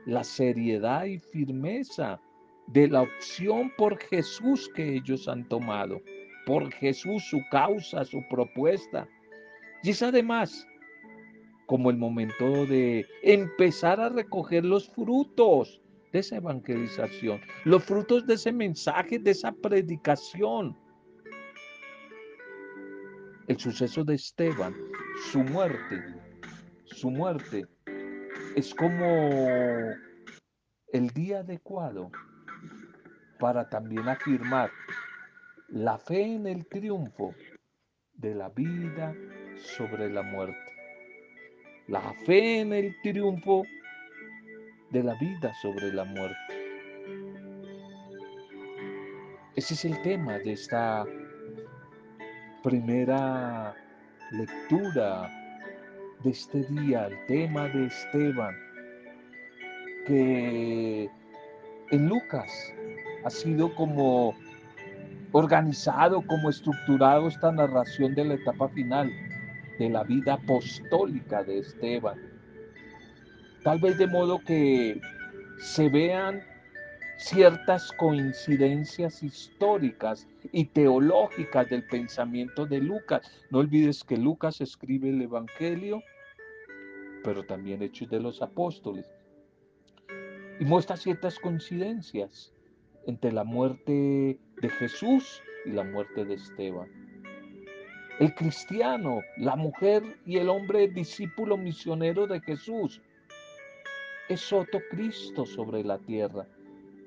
la 0.07 0.25
seriedad 0.25 1.05
y 1.05 1.19
firmeza 1.19 2.21
de 2.69 2.89
la 2.89 3.03
opción 3.03 3.73
por 3.77 3.99
Jesús 3.99 4.71
que 4.75 4.97
ellos 4.97 5.29
han 5.29 5.49
tomado, 5.49 6.01
por 6.47 6.73
Jesús 6.73 7.25
su 7.29 7.41
causa, 7.51 8.05
su 8.05 8.21
propuesta. 8.29 9.09
Y 9.83 9.91
es 9.91 10.03
además 10.03 10.67
como 11.67 11.91
el 11.91 11.97
momento 11.97 12.67
de 12.67 13.07
empezar 13.23 14.01
a 14.01 14.09
recoger 14.09 14.65
los 14.65 14.89
frutos 14.89 15.81
de 16.13 16.19
esa 16.19 16.37
evangelización, 16.37 17.41
los 17.65 17.85
frutos 17.85 18.27
de 18.27 18.35
ese 18.35 18.53
mensaje, 18.53 19.19
de 19.19 19.31
esa 19.31 19.53
predicación. 19.53 20.77
El 23.47 23.59
suceso 23.59 24.05
de 24.05 24.15
Esteban, 24.15 24.75
su 25.31 25.41
muerte, 25.41 26.03
su 26.85 27.11
muerte 27.11 27.67
es 28.57 28.75
como 28.75 29.95
el 30.93 31.09
día 31.15 31.41
adecuado 31.41 32.11
para 33.39 33.69
también 33.69 34.09
afirmar 34.09 34.71
la 35.69 35.99
fe 35.99 36.35
en 36.35 36.47
el 36.47 36.67
triunfo 36.67 37.35
de 38.15 38.35
la 38.35 38.49
vida 38.51 39.15
sobre 39.57 40.11
la 40.11 40.23
muerte. 40.23 40.59
La 41.89 42.13
fe 42.27 42.61
en 42.61 42.73
el 42.73 42.95
triunfo 43.03 43.65
de 44.91 45.03
la 45.03 45.15
vida 45.15 45.53
sobre 45.55 45.93
la 45.93 46.05
muerte. 46.05 46.37
Ese 49.57 49.75
es 49.75 49.85
el 49.85 50.01
tema 50.03 50.39
de 50.39 50.53
esta 50.53 51.05
primera 52.63 53.75
lectura 54.33 55.31
de 56.23 56.31
este 56.31 56.63
día, 56.65 57.07
el 57.07 57.27
tema 57.27 57.69
de 57.69 57.87
Esteban, 57.87 58.55
que 60.07 61.11
en 61.91 62.09
Lucas 62.09 62.75
ha 63.25 63.31
sido 63.31 63.75
como 63.75 64.35
organizado, 65.33 66.23
como 66.27 66.51
estructurado 66.51 67.29
esta 67.29 67.53
narración 67.53 68.15
de 68.15 68.25
la 68.25 68.35
etapa 68.35 68.69
final 68.69 69.11
de 69.79 69.89
la 69.89 70.03
vida 70.05 70.35
apostólica 70.35 71.43
de 71.45 71.59
Esteban 71.59 72.30
Tal 73.63 73.79
vez 73.79 73.99
de 73.99 74.07
modo 74.07 74.39
que 74.39 75.01
se 75.59 75.89
vean 75.91 76.43
ciertas 77.19 77.93
coincidencias 77.93 79.23
históricas 79.23 80.27
y 80.53 80.65
teológicas 80.65 81.69
del 81.69 81.85
pensamiento 81.87 82.65
de 82.65 82.79
Lucas. 82.79 83.31
No 83.51 83.59
olvides 83.59 84.03
que 84.03 84.17
Lucas 84.17 84.63
escribe 84.63 85.11
el 85.11 85.21
Evangelio, 85.21 86.03
pero 87.23 87.45
también 87.45 87.83
Hechos 87.83 88.09
de 88.09 88.21
los 88.21 88.41
Apóstoles. 88.41 89.07
Y 90.59 90.65
muestra 90.65 90.97
ciertas 90.97 91.39
coincidencias 91.39 92.55
entre 93.07 93.33
la 93.33 93.45
muerte 93.45 94.39
de 94.63 94.69
Jesús 94.71 95.43
y 95.67 95.71
la 95.73 95.85
muerte 95.85 96.25
de 96.25 96.35
Esteban. 96.35 96.89
El 98.19 98.35
cristiano, 98.35 99.21
la 99.37 99.57
mujer 99.57 100.03
y 100.25 100.39
el 100.39 100.49
hombre 100.49 100.89
discípulo 100.89 101.59
misionero 101.59 102.27
de 102.27 102.41
Jesús 102.41 103.03
es 104.31 104.53
otro 104.53 104.81
Cristo 104.89 105.45
sobre 105.45 105.83
la 105.83 105.99
tierra. 105.99 106.47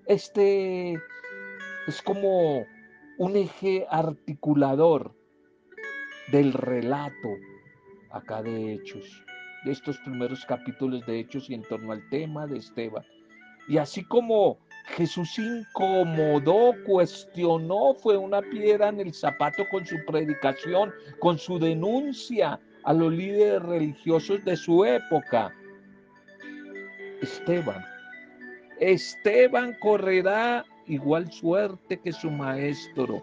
Este 0.08 0.94
es 1.88 2.02
como 2.04 2.66
un 3.18 3.38
eje 3.38 3.86
articulador 3.90 5.16
del 6.34 6.52
relato 6.52 7.30
acá 8.12 8.44
de 8.44 8.74
Hechos, 8.74 9.24
de 9.64 9.72
estos 9.72 9.98
primeros 10.00 10.46
capítulos 10.46 11.06
de 11.06 11.22
Hechos 11.22 11.50
y 11.50 11.54
en 11.54 11.64
torno 11.64 11.94
al 11.94 12.08
tema 12.10 12.46
de 12.46 12.58
Esteban. 12.58 13.06
Y 13.70 13.78
así 13.78 14.04
como 14.04 14.58
Jesús 14.88 15.40
incomodó, 15.40 16.74
cuestionó, 16.86 17.94
fue 17.94 18.18
una 18.18 18.42
piedra 18.42 18.90
en 18.90 19.00
el 19.00 19.14
zapato 19.14 19.64
con 19.72 19.86
su 19.86 19.96
predicación, 20.06 20.92
con 21.20 21.38
su 21.38 21.58
denuncia 21.58 22.60
a 22.84 22.92
los 22.92 23.14
líderes 23.14 23.62
religiosos 23.64 24.44
de 24.44 24.58
su 24.58 24.84
época. 24.84 25.54
Esteban 27.24 27.84
Esteban 28.80 29.78
correrá 29.80 30.66
igual 30.88 31.32
suerte 31.32 31.98
que 32.00 32.12
su 32.12 32.30
maestro. 32.30 33.22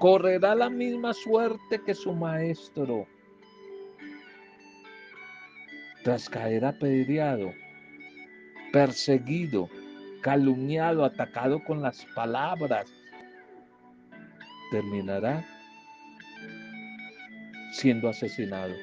Correrá 0.00 0.54
la 0.54 0.68
misma 0.68 1.12
suerte 1.14 1.80
que 1.84 1.94
su 1.94 2.12
maestro. 2.12 3.06
Tras 6.02 6.28
caer 6.28 6.64
apedreado, 6.64 7.52
perseguido, 8.72 9.68
calumniado, 10.22 11.04
atacado 11.04 11.62
con 11.64 11.82
las 11.82 12.04
palabras, 12.14 12.86
terminará 14.70 15.44
siendo 17.72 18.08
asesinado. 18.08 18.74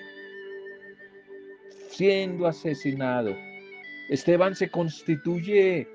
Siendo 1.90 2.48
asesinado. 2.48 3.36
Esteban 4.10 4.56
se 4.56 4.70
constituye 4.70 5.88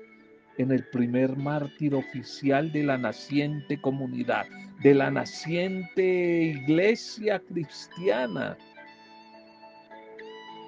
en 0.57 0.71
el 0.71 0.83
primer 0.87 1.37
mártir 1.37 1.95
oficial 1.95 2.71
de 2.71 2.83
la 2.83 2.97
naciente 2.97 3.79
comunidad, 3.79 4.45
de 4.83 4.93
la 4.93 5.09
naciente 5.09 6.53
iglesia 6.55 7.39
cristiana. 7.39 8.57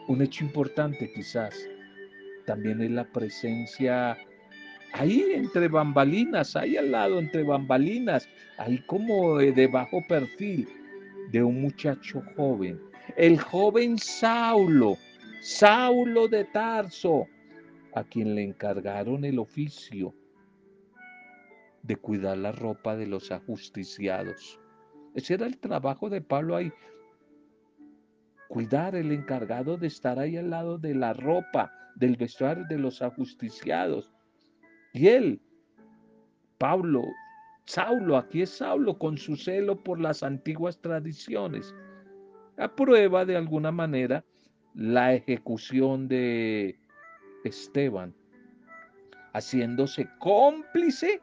Un 0.07 0.21
hecho 0.21 0.45
importante 0.45 1.11
quizás 1.13 1.55
también 2.45 2.81
es 2.81 2.91
la 2.91 3.05
presencia 3.05 4.17
ahí 4.93 5.25
entre 5.33 5.67
bambalinas, 5.67 6.55
ahí 6.55 6.77
al 6.77 6.91
lado 6.91 7.19
entre 7.19 7.43
bambalinas, 7.43 8.27
ahí 8.57 8.79
como 8.85 9.37
de 9.37 9.67
bajo 9.67 10.01
perfil 10.07 10.67
de 11.31 11.43
un 11.43 11.61
muchacho 11.61 12.21
joven, 12.35 12.79
el 13.17 13.39
joven 13.39 13.97
Saulo, 13.97 14.97
Saulo 15.41 16.27
de 16.27 16.45
Tarso, 16.45 17.27
a 17.95 18.03
quien 18.03 18.35
le 18.35 18.43
encargaron 18.43 19.25
el 19.25 19.39
oficio 19.39 20.13
de 21.83 21.95
cuidar 21.95 22.37
la 22.37 22.51
ropa 22.51 22.95
de 22.95 23.07
los 23.07 23.31
ajusticiados. 23.31 24.59
Ese 25.13 25.35
era 25.35 25.45
el 25.45 25.57
trabajo 25.59 26.09
de 26.09 26.21
Pablo 26.21 26.55
ahí. 26.55 26.71
Cuidar 28.47 28.95
el 28.95 29.11
encargado 29.11 29.77
de 29.77 29.87
estar 29.87 30.17
ahí 30.17 30.37
al 30.37 30.49
lado 30.49 30.77
de 30.77 30.95
la 30.95 31.13
ropa, 31.13 31.71
del 31.95 32.15
vestuario 32.15 32.65
de 32.69 32.77
los 32.77 33.01
ajusticiados. 33.01 34.11
Y 34.93 35.07
él, 35.07 35.41
Pablo, 36.57 37.03
Saulo, 37.65 38.17
aquí 38.17 38.41
es 38.41 38.49
Saulo 38.49 38.97
con 38.97 39.17
su 39.17 39.35
celo 39.35 39.83
por 39.83 39.99
las 39.99 40.23
antiguas 40.23 40.79
tradiciones, 40.81 41.73
aprueba 42.57 43.25
de 43.25 43.35
alguna 43.35 43.71
manera 43.71 44.23
la 44.73 45.13
ejecución 45.13 46.07
de 46.07 46.77
Esteban, 47.43 48.15
haciéndose 49.33 50.07
cómplice 50.19 51.21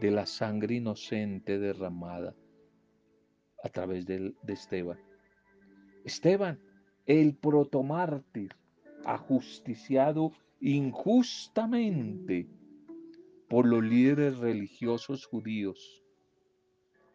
de 0.00 0.10
la 0.10 0.26
sangre 0.26 0.76
inocente 0.76 1.58
derramada 1.58 2.34
a 3.64 3.68
través 3.68 4.06
de, 4.06 4.34
de 4.42 4.52
Esteban. 4.52 4.98
Esteban, 6.04 6.60
el 7.06 7.34
protomártir, 7.34 8.54
ajusticiado 9.04 10.32
injustamente 10.60 12.48
por 13.48 13.66
los 13.66 13.82
líderes 13.82 14.38
religiosos 14.38 15.26
judíos, 15.26 16.02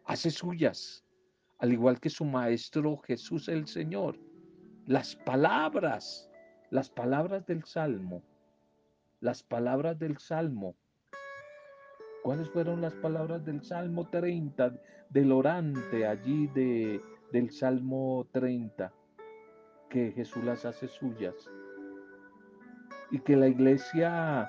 hace 0.04 0.30
suyas, 0.30 1.04
al 1.58 1.72
igual 1.72 2.00
que 2.00 2.10
su 2.10 2.24
maestro 2.24 2.98
Jesús 2.98 3.48
el 3.48 3.66
Señor, 3.66 4.18
las 4.86 5.16
palabras, 5.16 6.28
las 6.70 6.90
palabras 6.90 7.46
del 7.46 7.64
Salmo 7.64 8.22
las 9.24 9.42
palabras 9.42 9.98
del 9.98 10.18
Salmo. 10.18 10.76
¿Cuáles 12.22 12.50
fueron 12.50 12.82
las 12.82 12.92
palabras 12.92 13.42
del 13.42 13.64
Salmo 13.64 14.10
30, 14.10 14.78
del 15.08 15.32
orante 15.32 16.06
allí 16.06 16.46
de, 16.48 17.00
del 17.32 17.50
Salmo 17.50 18.28
30? 18.32 18.92
Que 19.88 20.12
Jesús 20.12 20.44
las 20.44 20.66
hace 20.66 20.88
suyas 20.88 21.34
y 23.10 23.18
que 23.20 23.34
la 23.34 23.48
iglesia 23.48 24.46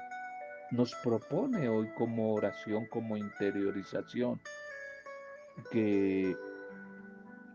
nos 0.72 0.94
propone 0.96 1.70
hoy 1.70 1.88
como 1.98 2.34
oración, 2.34 2.86
como 2.88 3.16
interiorización. 3.16 4.42
Que 5.72 6.36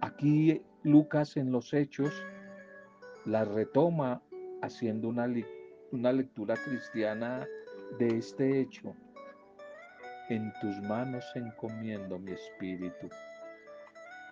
aquí 0.01 0.63
Lucas 0.85 1.37
en 1.37 1.53
los 1.53 1.75
hechos 1.75 2.15
la 3.27 3.45
retoma 3.45 4.23
haciendo 4.63 5.09
una 5.11 5.27
lectura 5.27 5.60
una 5.93 6.13
lectura 6.13 6.57
cristiana 6.57 7.47
de 7.99 8.19
este 8.19 8.61
hecho. 8.61 8.95
En 10.29 10.53
tus 10.61 10.77
manos 10.83 11.25
encomiendo 11.35 12.19
mi 12.19 12.33
espíritu. 12.33 13.09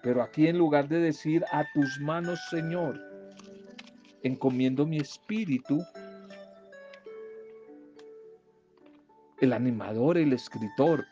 Pero 0.02 0.22
aquí 0.22 0.46
en 0.46 0.58
lugar 0.58 0.88
de 0.88 1.00
decir 1.00 1.44
a 1.50 1.64
tus 1.74 1.98
manos, 2.00 2.40
Señor, 2.50 3.00
encomiendo 4.22 4.86
mi 4.86 4.98
espíritu, 4.98 5.84
el 9.40 9.52
animador, 9.52 10.18
el 10.18 10.32
escritor, 10.32 11.04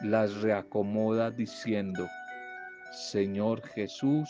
las 0.00 0.42
reacomoda 0.42 1.30
diciendo, 1.30 2.08
Señor 2.92 3.62
Jesús, 3.68 4.28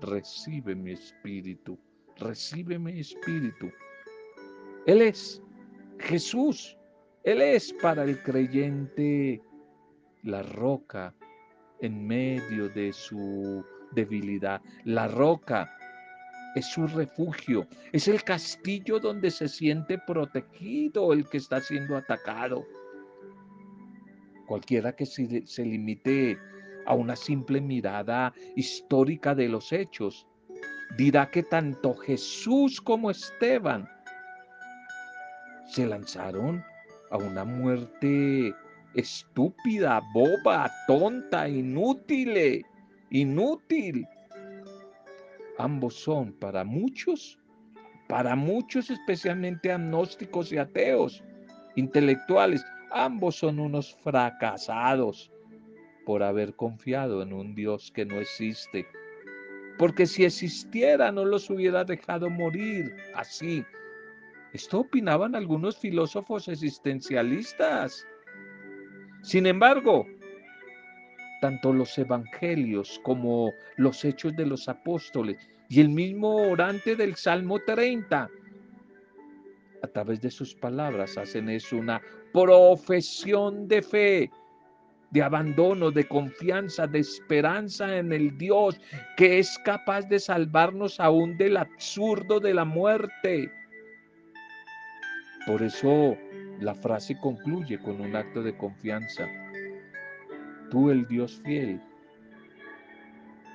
recibe 0.00 0.74
mi 0.74 0.92
espíritu, 0.92 1.78
recibe 2.16 2.78
mi 2.78 3.00
espíritu. 3.00 3.70
Él 4.86 5.02
es 5.02 5.42
Jesús. 5.98 6.76
Él 7.22 7.40
es 7.40 7.72
para 7.80 8.04
el 8.04 8.22
creyente 8.22 9.40
la 10.22 10.42
roca 10.42 11.14
en 11.80 12.06
medio 12.06 12.68
de 12.68 12.92
su 12.92 13.64
debilidad. 13.92 14.60
La 14.84 15.08
roca 15.08 15.70
es 16.54 16.66
su 16.66 16.86
refugio, 16.86 17.66
es 17.92 18.08
el 18.08 18.22
castillo 18.22 19.00
donde 19.00 19.30
se 19.30 19.48
siente 19.48 19.98
protegido 19.98 21.12
el 21.12 21.28
que 21.28 21.38
está 21.38 21.60
siendo 21.60 21.96
atacado. 21.96 22.64
Cualquiera 24.46 24.94
que 24.94 25.06
se, 25.06 25.64
limite 25.64 26.38
a 26.86 26.94
una 26.94 27.16
simple 27.16 27.60
mirada 27.60 28.34
histórica 28.54 29.34
de 29.34 29.48
los 29.48 29.72
hechos, 29.72 30.26
dirá 30.98 31.30
que 31.30 31.42
tanto 31.42 31.94
Jesús 31.94 32.80
como 32.80 33.10
Esteban 33.10 33.88
se 35.74 35.86
lanzaron 35.86 36.64
a 37.10 37.16
una 37.16 37.44
muerte 37.44 38.54
estúpida, 38.94 40.00
boba, 40.12 40.70
tonta, 40.86 41.48
inútil, 41.48 42.64
inútil. 43.10 44.06
Ambos 45.58 45.94
son 45.94 46.32
para 46.34 46.62
muchos, 46.62 47.40
para 48.08 48.36
muchos 48.36 48.88
especialmente 48.88 49.72
agnósticos 49.72 50.52
y 50.52 50.58
ateos, 50.58 51.24
intelectuales, 51.74 52.64
ambos 52.92 53.34
son 53.34 53.58
unos 53.58 53.96
fracasados 53.96 55.32
por 56.06 56.22
haber 56.22 56.54
confiado 56.54 57.20
en 57.20 57.32
un 57.32 57.52
Dios 57.56 57.90
que 57.92 58.06
no 58.06 58.20
existe. 58.20 58.86
Porque 59.76 60.06
si 60.06 60.24
existiera 60.24 61.10
no 61.10 61.24
los 61.24 61.50
hubiera 61.50 61.82
dejado 61.82 62.30
morir 62.30 62.94
así 63.16 63.64
esto 64.54 64.80
opinaban 64.80 65.34
algunos 65.34 65.76
filósofos 65.76 66.46
existencialistas. 66.46 68.06
Sin 69.20 69.46
embargo, 69.46 70.06
tanto 71.40 71.72
los 71.72 71.98
evangelios 71.98 73.00
como 73.02 73.52
los 73.76 74.04
hechos 74.04 74.36
de 74.36 74.46
los 74.46 74.68
apóstoles 74.68 75.36
y 75.68 75.80
el 75.80 75.88
mismo 75.88 76.36
orante 76.36 76.94
del 76.94 77.16
Salmo 77.16 77.58
30, 77.58 78.30
a 79.82 79.86
través 79.88 80.20
de 80.20 80.30
sus 80.30 80.54
palabras 80.54 81.18
hacen 81.18 81.48
eso 81.48 81.76
una 81.76 82.00
profesión 82.32 83.66
de 83.66 83.82
fe, 83.82 84.30
de 85.10 85.20
abandono, 85.20 85.90
de 85.90 86.06
confianza, 86.06 86.86
de 86.86 87.00
esperanza 87.00 87.96
en 87.96 88.12
el 88.12 88.38
Dios 88.38 88.80
que 89.16 89.40
es 89.40 89.58
capaz 89.64 90.02
de 90.02 90.20
salvarnos 90.20 91.00
aún 91.00 91.36
del 91.38 91.56
absurdo 91.56 92.38
de 92.38 92.54
la 92.54 92.64
muerte. 92.64 93.50
Por 95.46 95.62
eso 95.62 96.16
la 96.60 96.74
frase 96.74 97.18
concluye 97.18 97.78
con 97.78 98.00
un 98.00 98.16
acto 98.16 98.42
de 98.42 98.56
confianza. 98.56 99.26
Tú, 100.70 100.90
el 100.90 101.06
Dios 101.06 101.40
fiel, 101.44 101.80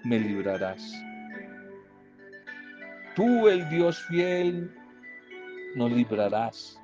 me 0.03 0.19
librarás. 0.19 0.93
Tú, 3.15 3.47
el 3.47 3.67
Dios 3.69 3.99
fiel, 4.07 4.71
nos 5.75 5.91
librarás. 5.91 6.79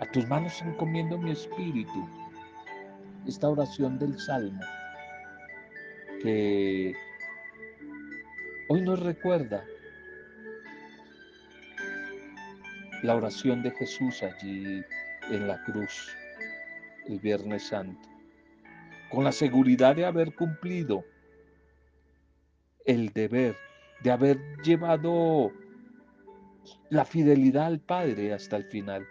A 0.00 0.06
tus 0.06 0.26
manos 0.28 0.62
encomiendo 0.62 1.18
mi 1.18 1.32
espíritu 1.32 2.08
esta 3.26 3.48
oración 3.48 3.98
del 3.98 4.18
Salmo 4.18 4.60
que 6.22 6.94
hoy 8.68 8.80
nos 8.80 9.00
recuerda 9.00 9.64
la 13.02 13.14
oración 13.14 13.62
de 13.62 13.70
Jesús 13.72 14.22
allí 14.22 14.82
en 15.30 15.46
la 15.46 15.62
cruz 15.64 16.16
el 17.06 17.20
Viernes 17.20 17.68
Santo, 17.68 18.08
con 19.10 19.24
la 19.24 19.32
seguridad 19.32 19.96
de 19.96 20.04
haber 20.04 20.34
cumplido 20.34 21.04
el 22.84 23.08
deber, 23.12 23.56
de 24.02 24.10
haber 24.10 24.38
llevado 24.62 25.52
la 26.90 27.04
fidelidad 27.04 27.66
al 27.66 27.80
Padre 27.80 28.32
hasta 28.32 28.56
el 28.56 28.64
final. 28.64 29.06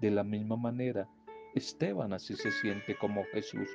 De 0.00 0.10
la 0.10 0.22
misma 0.22 0.56
manera, 0.56 1.08
Esteban 1.54 2.12
así 2.12 2.36
se 2.36 2.50
siente 2.52 2.94
como 2.96 3.24
Jesús, 3.32 3.68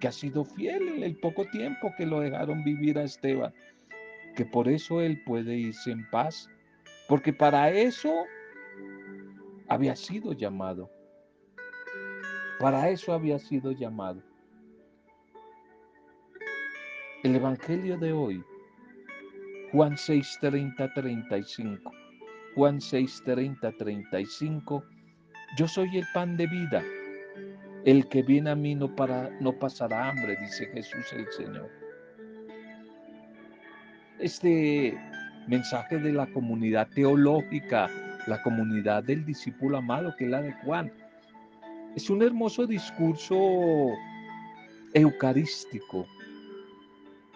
que 0.00 0.08
ha 0.08 0.12
sido 0.12 0.44
fiel 0.44 0.88
en 0.88 1.02
el 1.02 1.16
poco 1.16 1.44
tiempo 1.46 1.92
que 1.96 2.06
lo 2.06 2.20
dejaron 2.20 2.64
vivir 2.64 2.98
a 2.98 3.04
Esteban, 3.04 3.52
que 4.34 4.44
por 4.44 4.68
eso 4.68 5.00
él 5.00 5.22
puede 5.24 5.54
irse 5.54 5.92
en 5.92 6.08
paz, 6.10 6.48
porque 7.08 7.32
para 7.32 7.70
eso 7.70 8.24
había 9.68 9.96
sido 9.96 10.32
llamado. 10.32 10.90
Para 12.60 12.88
eso 12.90 13.12
había 13.12 13.38
sido 13.38 13.72
llamado. 13.72 14.22
El 17.22 17.36
Evangelio 17.36 17.96
de 17.98 18.12
hoy, 18.12 18.44
Juan 19.72 19.96
6, 19.96 20.38
30, 20.40 20.92
35. 20.94 21.92
Juan 22.54 22.80
6, 22.80 23.22
30, 23.24 23.72
35. 23.72 24.84
Yo 25.56 25.66
soy 25.66 25.98
el 25.98 26.04
pan 26.14 26.36
de 26.36 26.46
vida. 26.46 26.82
El 27.84 28.08
que 28.08 28.22
viene 28.22 28.50
a 28.50 28.54
mí 28.54 28.74
no, 28.74 28.94
para, 28.94 29.30
no 29.40 29.52
pasará 29.58 30.08
hambre, 30.10 30.36
dice 30.40 30.66
Jesús 30.66 31.12
el 31.12 31.26
Señor. 31.32 31.70
Este 34.20 34.96
mensaje 35.48 35.98
de 35.98 36.12
la 36.12 36.26
comunidad 36.28 36.88
teológica, 36.94 37.90
la 38.26 38.42
comunidad 38.42 39.04
del 39.04 39.24
discípulo 39.24 39.78
amado, 39.78 40.14
que 40.16 40.26
la 40.26 40.42
de 40.42 40.52
Juan, 40.64 40.92
es 41.96 42.10
un 42.10 42.22
hermoso 42.22 42.66
discurso 42.66 43.36
eucarístico 44.94 46.06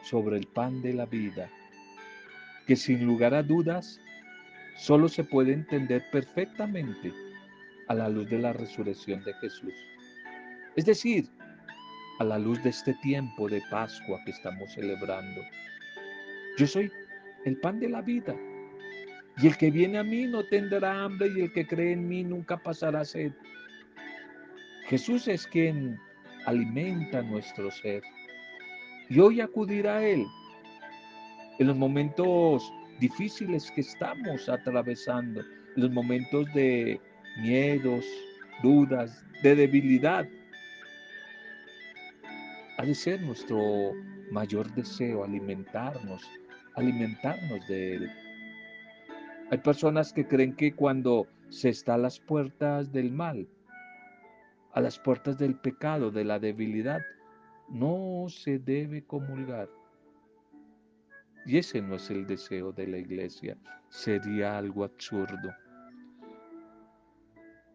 sobre 0.02 0.38
el 0.38 0.46
pan 0.46 0.82
de 0.82 0.94
la 0.94 1.06
vida, 1.06 1.48
que 2.66 2.76
sin 2.76 3.06
lugar 3.06 3.34
a 3.34 3.42
dudas 3.42 4.00
solo 4.76 5.08
se 5.08 5.24
puede 5.24 5.52
entender 5.52 6.04
perfectamente 6.10 7.12
a 7.88 7.94
la 7.94 8.08
luz 8.08 8.28
de 8.30 8.38
la 8.38 8.52
resurrección 8.52 9.22
de 9.24 9.34
Jesús. 9.34 9.74
Es 10.76 10.84
decir, 10.86 11.28
a 12.18 12.24
la 12.24 12.38
luz 12.38 12.62
de 12.62 12.70
este 12.70 12.94
tiempo 12.94 13.48
de 13.48 13.62
Pascua 13.70 14.20
que 14.24 14.32
estamos 14.32 14.72
celebrando. 14.72 15.40
Yo 16.56 16.66
soy 16.66 16.90
el 17.44 17.56
pan 17.58 17.78
de 17.80 17.88
la 17.88 18.02
vida. 18.02 18.34
Y 19.40 19.46
el 19.46 19.56
que 19.56 19.70
viene 19.70 19.98
a 19.98 20.04
mí 20.04 20.26
no 20.26 20.44
tendrá 20.44 21.04
hambre 21.04 21.28
y 21.34 21.40
el 21.42 21.52
que 21.52 21.66
cree 21.66 21.92
en 21.92 22.08
mí 22.08 22.24
nunca 22.24 22.56
pasará 22.56 23.04
sed. 23.04 23.32
Jesús 24.88 25.28
es 25.28 25.46
quien 25.46 25.98
alimenta 26.46 27.22
nuestro 27.22 27.70
ser. 27.70 28.02
Y 29.08 29.20
hoy 29.20 29.40
acudir 29.40 29.86
a 29.86 30.04
Él 30.04 30.26
en 31.58 31.66
los 31.66 31.76
momentos 31.76 32.72
difíciles 32.98 33.70
que 33.72 33.82
estamos 33.82 34.48
atravesando, 34.48 35.40
en 35.40 35.82
los 35.82 35.90
momentos 35.90 36.46
de 36.54 37.00
miedos, 37.40 38.04
dudas, 38.62 39.24
de 39.42 39.54
debilidad, 39.54 40.26
ha 42.78 42.84
de 42.84 42.94
ser 42.94 43.20
nuestro 43.22 43.92
mayor 44.30 44.72
deseo 44.74 45.24
alimentarnos, 45.24 46.22
alimentarnos 46.76 47.66
de 47.68 47.96
Él. 47.96 48.10
Hay 49.50 49.58
personas 49.58 50.12
que 50.12 50.26
creen 50.26 50.54
que 50.54 50.74
cuando 50.74 51.26
se 51.48 51.70
está 51.70 51.94
a 51.94 51.98
las 51.98 52.20
puertas 52.20 52.92
del 52.92 53.10
mal, 53.12 53.48
a 54.72 54.80
las 54.80 54.98
puertas 54.98 55.38
del 55.38 55.54
pecado, 55.56 56.10
de 56.10 56.24
la 56.24 56.38
debilidad, 56.38 57.00
no 57.68 58.26
se 58.28 58.58
debe 58.58 59.02
comulgar. 59.04 59.68
Y 61.46 61.56
ese 61.56 61.80
no 61.80 61.96
es 61.96 62.10
el 62.10 62.26
deseo 62.26 62.72
de 62.72 62.86
la 62.86 62.98
iglesia, 62.98 63.56
sería 63.88 64.58
algo 64.58 64.84
absurdo. 64.84 65.54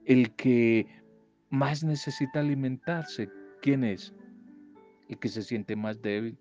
El 0.06 0.36
que 0.36 0.86
más 1.50 1.84
necesita 1.84 2.42
alimentarse, 2.42 3.30
¿quién 3.62 3.84
es? 3.84 4.14
el 5.10 5.20
que 5.20 5.30
se 5.30 5.44
siente 5.44 5.76
más 5.76 6.02
débil. 6.02 6.38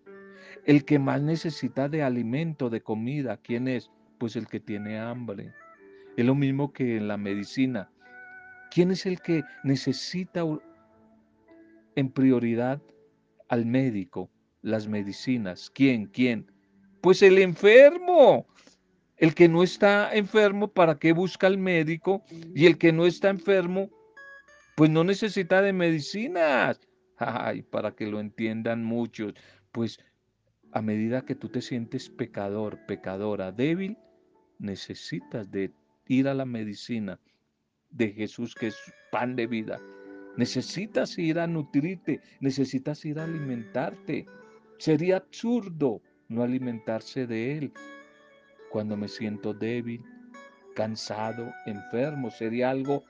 El 0.65 0.85
que 0.85 0.99
más 0.99 1.23
necesita 1.23 1.89
de 1.89 2.03
alimento, 2.03 2.71
de 2.71 2.81
comida, 2.81 3.37
¿quién 3.37 3.69
es? 3.69 3.91
Pues 4.23 4.37
el 4.37 4.47
que 4.47 4.61
tiene 4.61 5.01
hambre. 5.01 5.53
Es 6.17 6.25
lo 6.25 6.37
mismo 6.37 6.73
que 6.73 6.97
en 6.97 7.09
la 7.09 7.17
medicina. 7.17 7.91
¿Quién 8.71 8.93
es 8.93 9.05
el 9.05 9.21
que 9.21 9.43
necesita 9.65 10.45
en 11.97 12.09
prioridad 12.09 12.81
al 13.49 13.67
médico, 13.67 14.31
las 14.61 14.87
medicinas? 14.87 15.73
¿Quién? 15.75 16.07
¿Quién? 16.07 16.47
Pues 17.01 17.21
el 17.23 17.37
enfermo. 17.37 18.47
El 19.17 19.35
que 19.35 19.49
no 19.49 19.65
está 19.65 20.15
enfermo, 20.15 20.69
¿para 20.69 21.01
qué 21.01 21.11
busca 21.11 21.49
al 21.49 21.59
médico? 21.59 22.23
Y 22.55 22.67
el 22.67 22.79
que 22.79 22.93
no 22.93 23.07
está 23.07 23.29
enfermo, 23.29 23.91
pues 24.77 24.89
no 24.89 25.03
necesita 25.03 25.63
de 25.63 25.73
medicinas. 25.73 26.79
Ay, 27.17 27.63
para 27.63 27.97
que 27.97 28.07
lo 28.07 28.21
entiendan 28.21 28.85
muchos, 28.85 29.35
pues 29.73 29.99
a 30.71 30.81
medida 30.81 31.25
que 31.25 31.35
tú 31.35 31.49
te 31.49 31.61
sientes 31.61 32.09
pecador, 32.09 32.79
pecadora, 32.87 33.51
débil, 33.51 33.99
necesitas 34.63 35.51
de 35.51 35.73
ir 36.07 36.29
a 36.29 36.35
la 36.35 36.45
medicina 36.45 37.19
de 37.91 38.11
Jesús, 38.11 38.55
que 38.55 38.69
es 38.69 38.77
pan 39.11 39.37
de 39.37 39.47
vida. 39.47 39.79
Necesitas 40.37 41.19
ir 41.19 41.39
a 41.39 41.47
nutrirte, 41.47 42.21
necesitas 42.41 43.05
ir 43.05 43.19
a 43.19 43.25
alimentarte. 43.25 44.27
Sería 44.79 45.17
absurdo 45.19 46.01
no 46.29 46.43
alimentarse 46.43 47.27
de 47.27 47.59
Él. 47.59 47.73
Cuando 48.71 48.97
me 48.97 49.09
siento 49.09 49.53
débil, 49.53 50.03
cansado, 50.75 51.53
enfermo, 51.67 52.31
sería 52.31 52.71
algo 52.71 53.05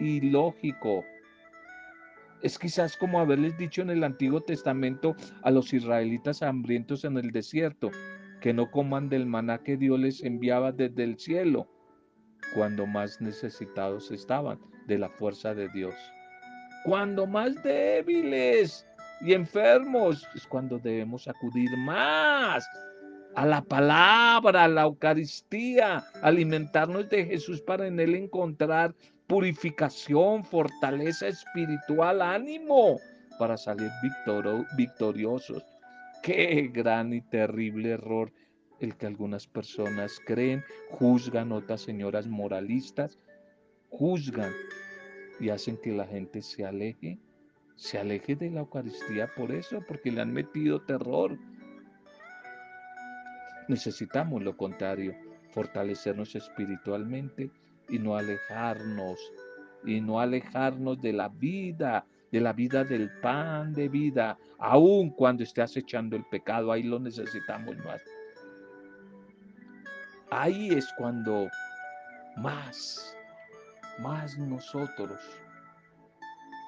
ilógico 0.00 1.04
es 2.42 2.58
quizás 2.58 2.96
como 2.96 3.20
haberles 3.20 3.56
dicho 3.56 3.82
en 3.82 3.90
el 3.90 4.04
Antiguo 4.04 4.40
Testamento 4.40 5.14
a 5.42 5.50
los 5.50 5.72
israelitas 5.72 6.42
hambrientos 6.42 7.04
en 7.04 7.16
el 7.16 7.30
desierto, 7.30 7.90
que 8.42 8.52
no 8.52 8.70
coman 8.72 9.08
del 9.08 9.24
maná 9.24 9.62
que 9.62 9.76
Dios 9.76 10.00
les 10.00 10.22
enviaba 10.24 10.72
desde 10.72 11.04
el 11.04 11.16
cielo, 11.16 11.68
cuando 12.54 12.86
más 12.86 13.20
necesitados 13.20 14.10
estaban 14.10 14.58
de 14.88 14.98
la 14.98 15.08
fuerza 15.08 15.54
de 15.54 15.68
Dios. 15.68 15.94
Cuando 16.84 17.24
más 17.24 17.54
débiles 17.62 18.84
y 19.20 19.32
enfermos 19.32 20.26
es 20.34 20.44
cuando 20.48 20.80
debemos 20.80 21.28
acudir 21.28 21.70
más 21.78 22.66
a 23.36 23.46
la 23.46 23.62
palabra, 23.62 24.64
a 24.64 24.68
la 24.68 24.82
Eucaristía, 24.82 26.02
alimentarnos 26.22 27.08
de 27.08 27.24
Jesús 27.24 27.62
para 27.62 27.86
en 27.86 28.00
Él 28.00 28.16
encontrar 28.16 28.92
purificación, 29.28 30.44
fortaleza 30.44 31.28
espiritual, 31.28 32.20
ánimo 32.20 32.98
para 33.38 33.56
salir 33.56 33.88
victoriosos. 34.76 35.62
Qué 36.22 36.70
gran 36.72 37.12
y 37.12 37.20
terrible 37.20 37.90
error 37.90 38.32
el 38.78 38.96
que 38.96 39.06
algunas 39.06 39.48
personas 39.48 40.20
creen, 40.24 40.64
juzgan, 40.90 41.50
otras 41.50 41.80
señoras 41.80 42.28
moralistas, 42.28 43.18
juzgan 43.90 44.52
y 45.40 45.48
hacen 45.48 45.76
que 45.76 45.90
la 45.90 46.06
gente 46.06 46.40
se 46.42 46.64
aleje, 46.64 47.18
se 47.74 47.98
aleje 47.98 48.36
de 48.36 48.50
la 48.50 48.60
Eucaristía 48.60 49.28
por 49.34 49.50
eso, 49.50 49.80
porque 49.88 50.12
le 50.12 50.20
han 50.20 50.32
metido 50.32 50.80
terror. 50.82 51.36
Necesitamos 53.66 54.42
lo 54.42 54.56
contrario, 54.56 55.16
fortalecernos 55.50 56.36
espiritualmente 56.36 57.50
y 57.88 57.98
no 57.98 58.16
alejarnos, 58.16 59.18
y 59.84 60.00
no 60.00 60.20
alejarnos 60.20 61.00
de 61.02 61.12
la 61.12 61.28
vida, 61.28 62.06
de 62.32 62.40
la 62.40 62.52
vida 62.54 62.82
del 62.82 63.10
pan 63.20 63.72
de 63.74 63.88
vida, 63.88 64.38
aun 64.58 65.10
cuando 65.10 65.42
esté 65.42 65.60
acechando 65.62 66.16
el 66.16 66.24
pecado, 66.24 66.72
ahí 66.72 66.82
lo 66.82 66.98
necesitamos 66.98 67.76
más. 67.84 68.02
Ahí 70.30 70.70
es 70.70 70.90
cuando 70.96 71.48
más, 72.38 73.14
más 74.00 74.38
nosotros 74.38 75.20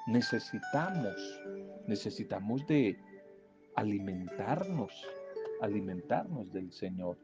necesitamos, 0.05 1.41
necesitamos 1.87 2.65
de 2.67 2.95
alimentarnos, 3.75 4.93
alimentarnos 5.61 6.51
del 6.53 6.71
Señor. 6.71 7.17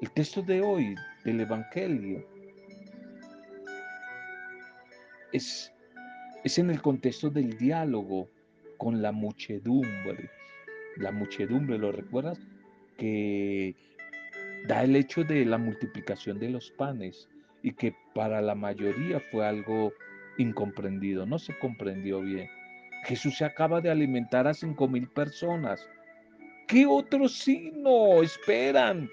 El 0.00 0.10
texto 0.12 0.42
de 0.42 0.62
hoy 0.62 0.94
del 1.24 1.40
Evangelio 1.40 2.24
es, 5.32 5.72
es 6.44 6.58
en 6.58 6.70
el 6.70 6.82
contexto 6.82 7.30
del 7.30 7.56
diálogo 7.56 8.28
con 8.78 9.00
la 9.02 9.12
muchedumbre. 9.12 10.30
La 10.96 11.12
muchedumbre, 11.12 11.78
¿lo 11.78 11.92
recuerdas? 11.92 12.38
Que 12.98 13.74
da 14.66 14.84
el 14.84 14.96
hecho 14.96 15.24
de 15.24 15.44
la 15.44 15.58
multiplicación 15.58 16.38
de 16.38 16.50
los 16.50 16.70
panes 16.72 17.28
y 17.62 17.72
que 17.72 17.94
para 18.14 18.40
la 18.40 18.54
mayoría 18.54 19.20
fue 19.30 19.46
algo 19.46 19.92
incomprendido, 20.38 21.26
no 21.26 21.38
se 21.38 21.56
comprendió 21.58 22.20
bien. 22.20 22.48
Jesús 23.04 23.36
se 23.36 23.44
acaba 23.44 23.80
de 23.80 23.90
alimentar 23.90 24.46
a 24.46 24.54
cinco 24.54 24.88
mil 24.88 25.08
personas. 25.08 25.88
¿Qué 26.68 26.86
otro 26.86 27.28
signo 27.28 28.22
esperan 28.22 29.10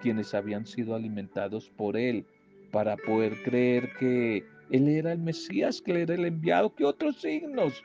quienes 0.00 0.34
habían 0.34 0.66
sido 0.66 0.94
alimentados 0.94 1.70
por 1.70 1.96
Él 1.96 2.24
para 2.70 2.96
poder 2.96 3.42
creer 3.42 3.92
que 3.98 4.44
Él 4.72 4.88
era 4.88 5.12
el 5.12 5.18
Mesías, 5.18 5.80
que 5.82 6.02
era 6.02 6.14
el 6.14 6.24
enviado? 6.24 6.74
¿Qué 6.74 6.84
otros 6.84 7.20
signos? 7.20 7.82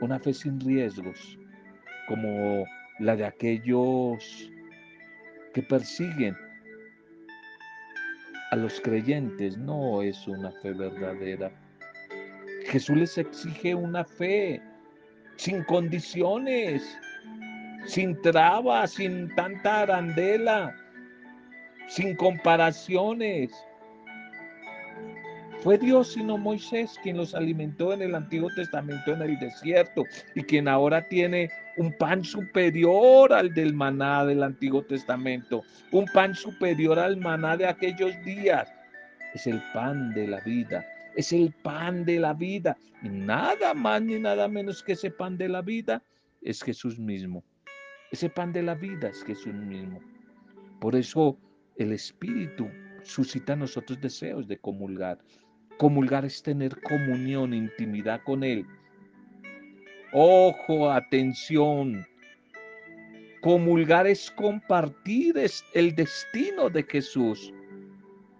Una 0.00 0.18
fe 0.18 0.32
sin 0.32 0.58
riesgos, 0.58 1.38
como 2.08 2.64
la 2.98 3.14
de 3.14 3.26
aquellos 3.26 4.50
que 5.52 5.62
persiguen 5.62 6.36
a 8.50 8.56
los 8.56 8.80
creyentes 8.80 9.56
no 9.58 10.02
es 10.02 10.26
una 10.26 10.50
fe 10.62 10.72
verdadera. 10.72 11.52
Jesús 12.66 12.96
les 12.96 13.18
exige 13.18 13.74
una 13.74 14.04
fe 14.04 14.60
sin 15.36 15.62
condiciones, 15.64 16.98
sin 17.86 18.20
trabas, 18.22 18.92
sin 18.92 19.34
tanta 19.34 19.82
arandela, 19.82 20.74
sin 21.88 22.16
comparaciones. 22.16 23.52
Fue 25.62 25.78
Dios 25.78 26.14
sino 26.14 26.38
Moisés 26.38 26.98
quien 27.04 27.16
los 27.16 27.36
alimentó 27.36 27.92
en 27.92 28.02
el 28.02 28.16
Antiguo 28.16 28.50
Testamento 28.56 29.12
en 29.12 29.22
el 29.22 29.38
desierto 29.38 30.02
y 30.34 30.42
quien 30.42 30.66
ahora 30.66 31.06
tiene 31.06 31.50
un 31.76 31.96
pan 31.98 32.24
superior 32.24 33.32
al 33.32 33.54
del 33.54 33.72
maná 33.72 34.24
del 34.24 34.42
Antiguo 34.42 34.82
Testamento, 34.82 35.62
un 35.92 36.06
pan 36.06 36.34
superior 36.34 36.98
al 36.98 37.16
maná 37.16 37.56
de 37.56 37.68
aquellos 37.68 38.12
días. 38.24 38.72
Es 39.34 39.46
el 39.46 39.62
pan 39.72 40.12
de 40.14 40.26
la 40.26 40.40
vida, 40.40 40.84
es 41.14 41.32
el 41.32 41.54
pan 41.62 42.04
de 42.04 42.18
la 42.18 42.34
vida. 42.34 42.76
Y 43.00 43.08
nada 43.08 43.72
más 43.72 44.02
ni 44.02 44.18
nada 44.18 44.48
menos 44.48 44.82
que 44.82 44.94
ese 44.94 45.12
pan 45.12 45.38
de 45.38 45.48
la 45.48 45.62
vida 45.62 46.02
es 46.42 46.60
Jesús 46.60 46.98
mismo. 46.98 47.44
Ese 48.10 48.28
pan 48.28 48.52
de 48.52 48.62
la 48.62 48.74
vida 48.74 49.10
es 49.10 49.22
Jesús 49.22 49.54
mismo. 49.54 50.00
Por 50.80 50.96
eso 50.96 51.38
el 51.76 51.92
Espíritu 51.92 52.68
suscita 53.04 53.52
en 53.52 53.60
nosotros 53.60 54.00
deseos 54.00 54.48
de 54.48 54.58
comulgar. 54.58 55.18
Comulgar 55.78 56.24
es 56.24 56.42
tener 56.42 56.80
comunión, 56.82 57.54
intimidad 57.54 58.20
con 58.24 58.44
Él. 58.44 58.66
Ojo, 60.12 60.90
atención. 60.90 62.06
Comulgar 63.40 64.06
es 64.06 64.30
compartir 64.30 65.34
el 65.74 65.94
destino 65.94 66.70
de 66.70 66.84
Jesús. 66.84 67.52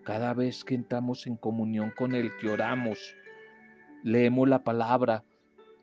Cada 0.04 0.34
vez 0.34 0.64
que 0.64 0.74
entramos 0.74 1.26
en 1.26 1.36
comunión 1.36 1.92
con 1.96 2.14
Él, 2.14 2.30
que 2.40 2.50
oramos, 2.50 2.98
leemos 4.04 4.48
la 4.48 4.62
palabra, 4.62 5.24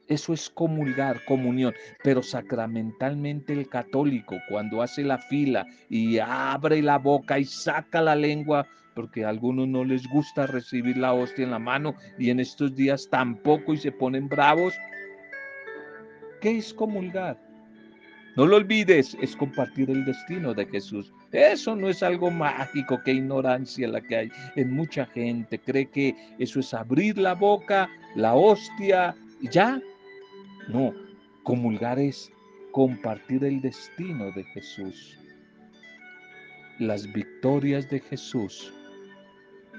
eso 0.09 0.33
es 0.33 0.49
comulgar, 0.49 1.23
comunión. 1.25 1.73
Pero 2.03 2.23
sacramentalmente 2.23 3.53
el 3.53 3.69
católico, 3.69 4.37
cuando 4.49 4.81
hace 4.81 5.03
la 5.03 5.19
fila 5.19 5.65
y 5.89 6.17
abre 6.19 6.81
la 6.81 6.97
boca 6.97 7.39
y 7.39 7.45
saca 7.45 8.01
la 8.01 8.15
lengua 8.15 8.67
porque 8.99 9.23
a 9.23 9.29
algunos 9.29 9.65
no 9.65 9.85
les 9.85 10.05
gusta 10.09 10.45
recibir 10.45 10.97
la 10.97 11.13
hostia 11.13 11.45
en 11.45 11.51
la 11.51 11.59
mano 11.59 11.95
y 12.17 12.31
en 12.31 12.41
estos 12.41 12.75
días 12.75 13.07
tampoco 13.09 13.73
y 13.73 13.77
se 13.77 13.93
ponen 13.93 14.27
bravos. 14.27 14.73
¿Qué 16.41 16.57
es 16.57 16.73
comulgar? 16.73 17.39
No 18.35 18.45
lo 18.45 18.57
olvides, 18.57 19.15
es 19.21 19.37
compartir 19.37 19.89
el 19.89 20.03
destino 20.03 20.53
de 20.53 20.65
Jesús. 20.65 21.13
Eso 21.31 21.77
no 21.77 21.87
es 21.87 22.03
algo 22.03 22.29
mágico, 22.29 22.99
qué 23.05 23.13
ignorancia 23.13 23.87
la 23.87 24.01
que 24.01 24.17
hay 24.17 24.31
en 24.57 24.73
mucha 24.73 25.05
gente. 25.05 25.59
Cree 25.59 25.85
que 25.85 26.13
eso 26.37 26.59
es 26.59 26.73
abrir 26.73 27.17
la 27.17 27.35
boca, 27.35 27.89
la 28.17 28.35
hostia 28.35 29.15
y 29.39 29.47
ya. 29.47 29.81
No, 30.67 30.93
comulgar 31.43 31.99
es 31.99 32.29
compartir 32.73 33.45
el 33.45 33.61
destino 33.61 34.29
de 34.33 34.43
Jesús. 34.43 35.17
Las 36.79 37.09
victorias 37.13 37.89
de 37.89 38.01
Jesús 38.01 38.73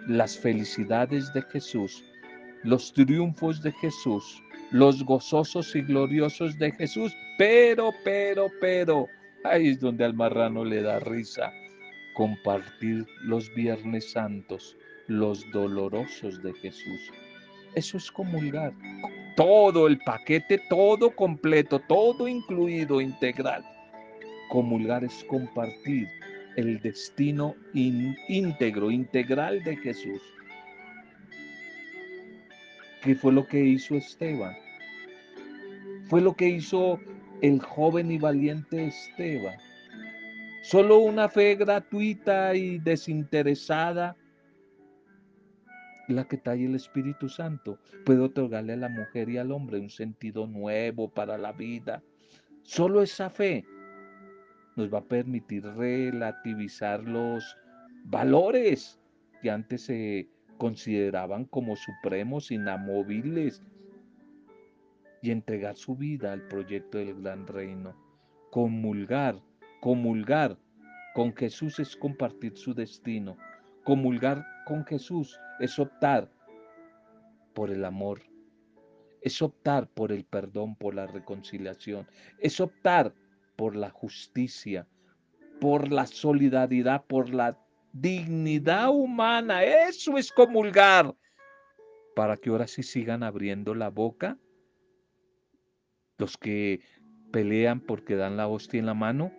las 0.06 0.38
felicidades 0.38 1.32
de 1.32 1.42
Jesús, 1.42 2.04
los 2.62 2.92
triunfos 2.92 3.62
de 3.62 3.72
Jesús, 3.72 4.42
los 4.70 5.04
gozosos 5.04 5.74
y 5.74 5.82
gloriosos 5.82 6.58
de 6.58 6.72
Jesús, 6.72 7.14
pero, 7.38 7.92
pero, 8.04 8.48
pero, 8.60 9.06
ahí 9.44 9.68
es 9.68 9.80
donde 9.80 10.04
al 10.04 10.14
marrano 10.14 10.64
le 10.64 10.82
da 10.82 11.00
risa, 11.00 11.52
compartir 12.14 13.06
los 13.22 13.52
viernes 13.54 14.12
santos, 14.12 14.76
los 15.06 15.44
dolorosos 15.52 16.42
de 16.42 16.52
Jesús. 16.54 17.10
Eso 17.74 17.96
es 17.96 18.10
comulgar. 18.10 18.72
Todo 19.36 19.86
el 19.86 19.98
paquete, 19.98 20.60
todo 20.68 21.14
completo, 21.14 21.80
todo 21.88 22.26
incluido, 22.26 23.00
integral. 23.00 23.64
Comulgar 24.50 25.04
es 25.04 25.24
compartir 25.24 26.08
el 26.56 26.80
destino 26.80 27.54
íntegro, 27.74 28.90
integral 28.90 29.62
de 29.62 29.76
Jesús. 29.76 30.22
¿Qué 33.02 33.14
fue 33.14 33.32
lo 33.32 33.46
que 33.46 33.64
hizo 33.64 33.94
Esteban? 33.94 34.54
Fue 36.08 36.20
lo 36.20 36.34
que 36.34 36.48
hizo 36.48 37.00
el 37.40 37.60
joven 37.60 38.10
y 38.10 38.18
valiente 38.18 38.86
Esteban. 38.86 39.56
Solo 40.62 40.98
una 40.98 41.28
fe 41.28 41.54
gratuita 41.54 42.54
y 42.54 42.78
desinteresada, 42.78 44.16
la 46.08 46.26
que 46.28 46.36
trae 46.36 46.66
el 46.66 46.74
Espíritu 46.74 47.28
Santo, 47.28 47.78
puede 48.04 48.20
otorgarle 48.20 48.74
a 48.74 48.76
la 48.76 48.88
mujer 48.88 49.30
y 49.30 49.38
al 49.38 49.52
hombre 49.52 49.78
un 49.78 49.90
sentido 49.90 50.46
nuevo 50.46 51.08
para 51.08 51.38
la 51.38 51.52
vida. 51.52 52.02
Solo 52.62 53.00
esa 53.00 53.30
fe 53.30 53.64
nos 54.80 54.92
va 54.92 54.98
a 55.00 55.04
permitir 55.04 55.62
relativizar 55.62 57.04
los 57.04 57.56
valores 58.04 58.98
que 59.42 59.50
antes 59.50 59.82
se 59.82 60.28
consideraban 60.56 61.44
como 61.44 61.76
supremos, 61.76 62.50
inamovibles, 62.50 63.62
y 65.22 65.30
entregar 65.30 65.76
su 65.76 65.96
vida 65.96 66.32
al 66.32 66.48
proyecto 66.48 66.96
del 66.96 67.20
gran 67.20 67.46
reino. 67.46 67.94
Comulgar, 68.50 69.38
comulgar 69.82 70.56
con 71.14 71.36
Jesús 71.36 71.78
es 71.78 71.94
compartir 71.94 72.56
su 72.56 72.72
destino. 72.72 73.36
Comulgar 73.84 74.46
con 74.64 74.86
Jesús 74.86 75.38
es 75.58 75.78
optar 75.78 76.30
por 77.52 77.70
el 77.70 77.84
amor, 77.84 78.22
es 79.20 79.42
optar 79.42 79.88
por 79.88 80.10
el 80.10 80.24
perdón, 80.24 80.74
por 80.76 80.94
la 80.94 81.06
reconciliación, 81.06 82.06
es 82.38 82.60
optar 82.60 83.12
por 83.60 83.76
la 83.76 83.90
justicia, 83.90 84.86
por 85.60 85.92
la 85.92 86.06
solidaridad, 86.06 87.04
por 87.04 87.34
la 87.34 87.58
dignidad 87.92 88.88
humana. 88.88 89.62
Eso 89.62 90.16
es 90.16 90.32
comulgar. 90.32 91.14
Para 92.16 92.38
que 92.38 92.48
ahora 92.48 92.66
sí 92.66 92.82
sigan 92.82 93.22
abriendo 93.22 93.74
la 93.74 93.90
boca 93.90 94.38
los 96.16 96.38
que 96.38 96.80
pelean 97.32 97.80
porque 97.80 98.16
dan 98.16 98.38
la 98.38 98.48
hostia 98.48 98.80
en 98.80 98.86
la 98.86 98.94
mano 98.94 99.30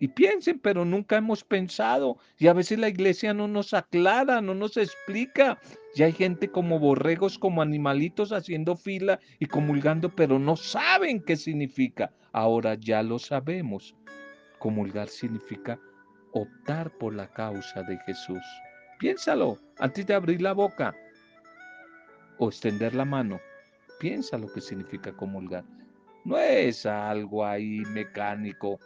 Y 0.00 0.08
piensen, 0.08 0.60
pero 0.60 0.84
nunca 0.84 1.16
hemos 1.16 1.42
pensado. 1.42 2.18
Y 2.38 2.46
a 2.46 2.52
veces 2.52 2.78
la 2.78 2.88
iglesia 2.88 3.34
no 3.34 3.48
nos 3.48 3.74
aclara, 3.74 4.40
no 4.40 4.54
nos 4.54 4.76
explica. 4.76 5.58
Y 5.94 6.02
hay 6.02 6.12
gente 6.12 6.48
como 6.48 6.78
borregos, 6.78 7.38
como 7.38 7.62
animalitos 7.62 8.32
haciendo 8.32 8.76
fila 8.76 9.18
y 9.40 9.46
comulgando, 9.46 10.14
pero 10.14 10.38
no 10.38 10.56
saben 10.56 11.20
qué 11.20 11.36
significa. 11.36 12.12
Ahora 12.32 12.74
ya 12.74 13.02
lo 13.02 13.18
sabemos. 13.18 13.94
Comulgar 14.58 15.08
significa 15.08 15.80
optar 16.32 16.90
por 16.98 17.14
la 17.14 17.26
causa 17.32 17.82
de 17.82 17.98
Jesús. 18.06 18.42
Piénsalo 18.98 19.58
antes 19.78 20.06
de 20.06 20.14
abrir 20.14 20.42
la 20.42 20.52
boca 20.52 20.94
o 22.38 22.48
extender 22.48 22.94
la 22.94 23.04
mano. 23.04 23.40
Piensa 23.98 24.38
lo 24.38 24.52
que 24.52 24.60
significa 24.60 25.12
comulgar. 25.12 25.64
No 26.24 26.38
es 26.38 26.86
algo 26.86 27.44
ahí 27.44 27.82
mecánico 27.92 28.78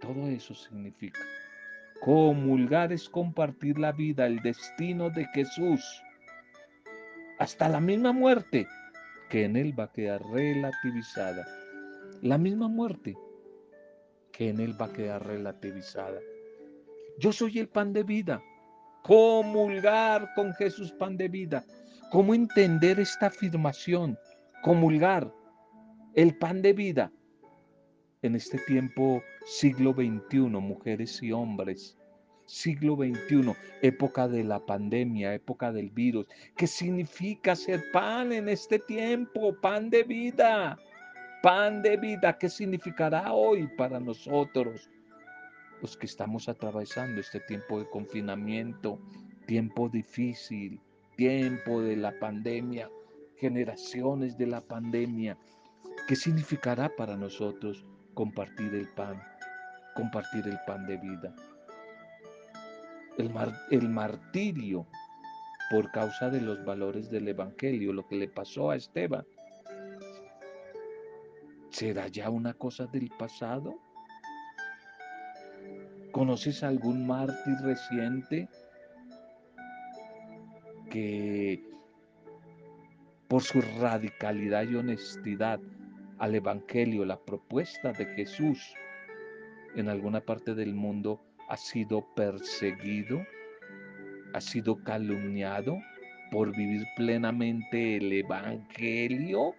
todo 0.00 0.28
eso 0.28 0.54
significa. 0.54 1.20
Comulgar 2.00 2.92
es 2.92 3.08
compartir 3.08 3.78
la 3.78 3.92
vida, 3.92 4.26
el 4.26 4.40
destino 4.40 5.10
de 5.10 5.26
Jesús, 5.34 5.84
hasta 7.38 7.68
la 7.68 7.80
misma 7.80 8.12
muerte, 8.12 8.66
que 9.28 9.44
en 9.44 9.56
Él 9.56 9.78
va 9.78 9.84
a 9.84 9.92
quedar 9.92 10.22
relativizada. 10.32 11.46
La 12.22 12.38
misma 12.38 12.68
muerte, 12.68 13.16
que 14.32 14.50
en 14.50 14.60
Él 14.60 14.80
va 14.80 14.86
a 14.86 14.92
quedar 14.92 15.26
relativizada. 15.26 16.20
Yo 17.18 17.32
soy 17.32 17.58
el 17.58 17.68
pan 17.68 17.92
de 17.92 18.04
vida. 18.04 18.40
Comulgar 19.02 20.28
con 20.34 20.52
Jesús, 20.54 20.92
pan 20.92 21.16
de 21.16 21.28
vida. 21.28 21.64
¿Cómo 22.10 22.34
entender 22.34 23.00
esta 23.00 23.26
afirmación? 23.26 24.16
Comulgar, 24.62 25.32
el 26.14 26.36
pan 26.36 26.62
de 26.62 26.72
vida 26.72 27.12
en 28.22 28.34
este 28.34 28.58
tiempo, 28.58 29.22
siglo 29.46 29.92
XXI, 29.92 30.40
mujeres 30.40 31.22
y 31.22 31.32
hombres, 31.32 31.96
siglo 32.46 32.96
XXI, 32.96 33.54
época 33.82 34.26
de 34.26 34.42
la 34.42 34.58
pandemia, 34.58 35.34
época 35.34 35.70
del 35.70 35.90
virus. 35.90 36.26
¿Qué 36.56 36.66
significa 36.66 37.54
ser 37.54 37.84
pan 37.92 38.32
en 38.32 38.48
este 38.48 38.78
tiempo? 38.78 39.54
Pan 39.60 39.90
de 39.90 40.02
vida, 40.02 40.78
pan 41.42 41.82
de 41.82 41.96
vida. 41.96 42.36
¿Qué 42.38 42.48
significará 42.48 43.32
hoy 43.32 43.68
para 43.76 44.00
nosotros? 44.00 44.90
Los 45.80 45.96
que 45.96 46.06
estamos 46.06 46.48
atravesando 46.48 47.20
este 47.20 47.40
tiempo 47.40 47.78
de 47.78 47.88
confinamiento, 47.88 48.98
tiempo 49.46 49.88
difícil, 49.88 50.80
tiempo 51.16 51.82
de 51.82 51.96
la 51.96 52.18
pandemia, 52.18 52.90
generaciones 53.36 54.36
de 54.36 54.46
la 54.46 54.60
pandemia. 54.60 55.38
¿Qué 56.08 56.16
significará 56.16 56.88
para 56.96 57.16
nosotros? 57.16 57.84
Compartir 58.18 58.74
el 58.74 58.88
pan, 58.88 59.22
compartir 59.94 60.48
el 60.48 60.58
pan 60.66 60.84
de 60.88 60.96
vida. 60.96 61.32
El, 63.16 63.30
el 63.70 63.88
martirio 63.88 64.88
por 65.70 65.92
causa 65.92 66.28
de 66.28 66.40
los 66.40 66.64
valores 66.64 67.08
del 67.12 67.28
Evangelio, 67.28 67.92
lo 67.92 68.08
que 68.08 68.16
le 68.16 68.26
pasó 68.26 68.72
a 68.72 68.76
Esteban, 68.76 69.24
¿será 71.70 72.08
ya 72.08 72.28
una 72.28 72.54
cosa 72.54 72.86
del 72.86 73.08
pasado? 73.16 73.78
¿Conoces 76.10 76.64
algún 76.64 77.06
mártir 77.06 77.54
reciente 77.62 78.48
que 80.90 81.62
por 83.28 83.44
su 83.44 83.60
radicalidad 83.78 84.64
y 84.64 84.74
honestidad 84.74 85.60
al 86.18 86.34
Evangelio, 86.34 87.04
la 87.04 87.18
propuesta 87.18 87.92
de 87.92 88.06
Jesús 88.14 88.74
en 89.76 89.88
alguna 89.88 90.20
parte 90.20 90.54
del 90.54 90.74
mundo 90.74 91.20
ha 91.48 91.56
sido 91.56 92.04
perseguido, 92.14 93.24
ha 94.34 94.40
sido 94.40 94.82
calumniado 94.82 95.78
por 96.30 96.54
vivir 96.54 96.86
plenamente 96.96 97.96
el 97.96 98.12
Evangelio, 98.12 99.54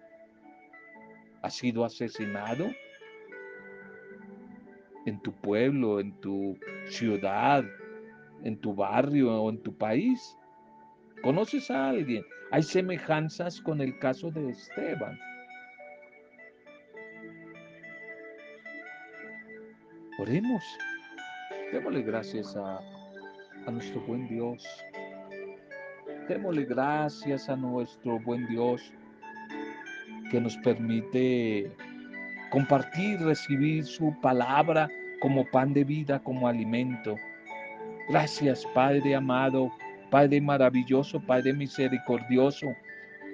ha 1.42 1.50
sido 1.50 1.84
asesinado 1.84 2.70
en 5.06 5.20
tu 5.20 5.32
pueblo, 5.32 6.00
en 6.00 6.12
tu 6.20 6.58
ciudad, 6.86 7.64
en 8.44 8.58
tu 8.58 8.74
barrio 8.74 9.42
o 9.42 9.50
en 9.50 9.62
tu 9.62 9.74
país. 9.76 10.36
¿Conoces 11.22 11.70
a 11.70 11.88
alguien? 11.88 12.24
Hay 12.50 12.62
semejanzas 12.62 13.60
con 13.60 13.80
el 13.80 13.98
caso 13.98 14.30
de 14.30 14.50
Esteban. 14.50 15.18
Oremos. 20.20 20.62
Démosle 21.72 22.02
gracias 22.02 22.54
a, 22.54 22.78
a 23.66 23.70
nuestro 23.70 24.02
buen 24.02 24.28
Dios. 24.28 24.62
Démosle 26.28 26.66
gracias 26.66 27.48
a 27.48 27.56
nuestro 27.56 28.18
buen 28.20 28.46
Dios 28.48 28.92
que 30.30 30.38
nos 30.38 30.58
permite 30.58 31.72
compartir, 32.50 33.18
recibir 33.20 33.86
su 33.86 34.14
palabra 34.20 34.90
como 35.22 35.46
pan 35.46 35.72
de 35.72 35.84
vida, 35.84 36.18
como 36.18 36.48
alimento. 36.48 37.16
Gracias, 38.10 38.66
Padre 38.74 39.14
amado, 39.14 39.70
Padre 40.10 40.38
maravilloso, 40.42 41.18
Padre 41.18 41.54
misericordioso, 41.54 42.66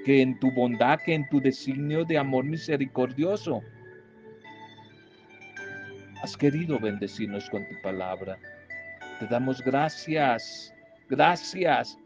que 0.05 0.23
en 0.23 0.39
tu 0.39 0.53
bondad, 0.53 1.01
que 1.01 1.15
en 1.15 1.29
tu 1.31 1.41
designio 1.41 2.05
de 2.05 2.17
amor 2.17 2.45
misericordioso, 2.45 3.61
has 6.27 6.37
querido 6.37 6.81
bendecirnos 6.81 7.49
con 7.51 7.65
tu 7.69 7.81
palabra. 7.83 8.37
Te 9.21 9.29
damos 9.29 9.63
gracias, 9.63 10.75
gracias 11.09 11.97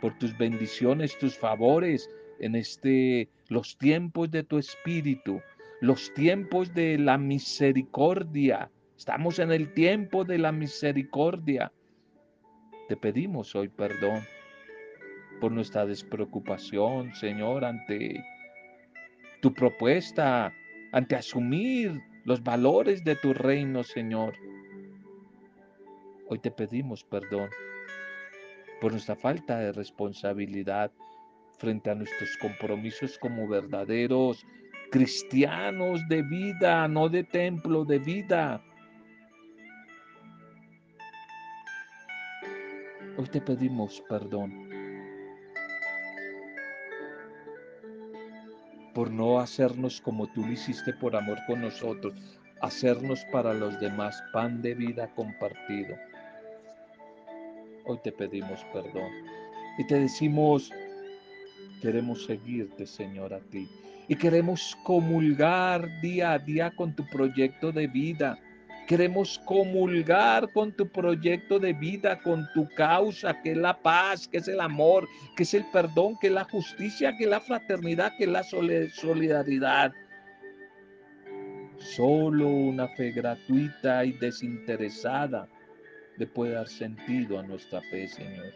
por 0.00 0.18
tus 0.18 0.36
bendiciones, 0.36 1.16
tus 1.16 1.38
favores 1.38 2.10
en 2.40 2.56
este 2.56 3.28
los 3.46 3.78
tiempos 3.78 4.32
de 4.32 4.42
tu 4.42 4.58
espíritu, 4.58 5.40
los 5.80 6.12
tiempos 6.14 6.74
de 6.74 6.98
la 6.98 7.18
misericordia. 7.18 8.68
Estamos 8.96 9.38
en 9.38 9.52
el 9.52 9.72
tiempo 9.74 10.24
de 10.24 10.38
la 10.38 10.50
misericordia. 10.50 11.70
Te 12.88 12.96
pedimos 12.96 13.54
hoy 13.54 13.68
perdón 13.68 14.24
por 15.40 15.52
nuestra 15.52 15.86
despreocupación, 15.86 17.14
Señor, 17.14 17.64
ante 17.64 18.24
tu 19.40 19.54
propuesta, 19.54 20.52
ante 20.90 21.14
asumir 21.14 22.07
los 22.24 22.42
valores 22.42 23.04
de 23.04 23.16
tu 23.16 23.32
reino, 23.32 23.82
Señor. 23.82 24.34
Hoy 26.28 26.38
te 26.38 26.50
pedimos 26.50 27.04
perdón 27.04 27.48
por 28.80 28.92
nuestra 28.92 29.16
falta 29.16 29.58
de 29.58 29.72
responsabilidad 29.72 30.92
frente 31.58 31.90
a 31.90 31.94
nuestros 31.94 32.36
compromisos 32.38 33.18
como 33.18 33.48
verdaderos 33.48 34.44
cristianos 34.90 36.00
de 36.08 36.22
vida, 36.22 36.86
no 36.88 37.08
de 37.08 37.24
templo, 37.24 37.84
de 37.84 37.98
vida. 37.98 38.62
Hoy 43.16 43.26
te 43.26 43.40
pedimos 43.40 44.02
perdón 44.08 44.67
por 48.98 49.12
no 49.12 49.38
hacernos 49.38 50.00
como 50.00 50.26
tú 50.26 50.44
lo 50.44 50.50
hiciste 50.50 50.92
por 50.92 51.14
amor 51.14 51.38
con 51.46 51.60
nosotros, 51.60 52.14
hacernos 52.60 53.24
para 53.30 53.54
los 53.54 53.78
demás 53.78 54.20
pan 54.32 54.60
de 54.60 54.74
vida 54.74 55.14
compartido. 55.14 55.94
Hoy 57.84 57.96
te 58.02 58.10
pedimos 58.10 58.58
perdón 58.72 59.08
y 59.78 59.86
te 59.86 60.00
decimos, 60.00 60.72
queremos 61.80 62.24
seguirte, 62.24 62.88
Señor, 62.88 63.34
a 63.34 63.38
ti. 63.38 63.68
Y 64.08 64.16
queremos 64.16 64.76
comulgar 64.82 65.88
día 66.00 66.32
a 66.32 66.40
día 66.40 66.72
con 66.74 66.92
tu 66.92 67.06
proyecto 67.06 67.70
de 67.70 67.86
vida 67.86 68.36
Queremos 68.88 69.38
comulgar 69.44 70.50
con 70.54 70.72
tu 70.72 70.88
proyecto 70.88 71.58
de 71.58 71.74
vida, 71.74 72.18
con 72.22 72.48
tu 72.54 72.66
causa, 72.70 73.38
que 73.42 73.50
es 73.50 73.58
la 73.58 73.76
paz, 73.82 74.26
que 74.26 74.38
es 74.38 74.48
el 74.48 74.62
amor, 74.62 75.06
que 75.36 75.42
es 75.42 75.52
el 75.52 75.66
perdón, 75.70 76.16
que 76.18 76.28
es 76.28 76.32
la 76.32 76.44
justicia, 76.44 77.14
que 77.14 77.24
es 77.24 77.30
la 77.30 77.40
fraternidad, 77.40 78.14
que 78.16 78.24
es 78.24 78.30
la 78.30 78.42
solidaridad. 78.42 79.92
Solo 81.76 82.48
una 82.48 82.88
fe 82.88 83.12
gratuita 83.12 84.06
y 84.06 84.12
desinteresada 84.12 85.46
le 86.16 86.26
puede 86.26 86.52
dar 86.52 86.66
sentido 86.66 87.38
a 87.38 87.42
nuestra 87.42 87.82
fe, 87.90 88.08
Señor. 88.08 88.54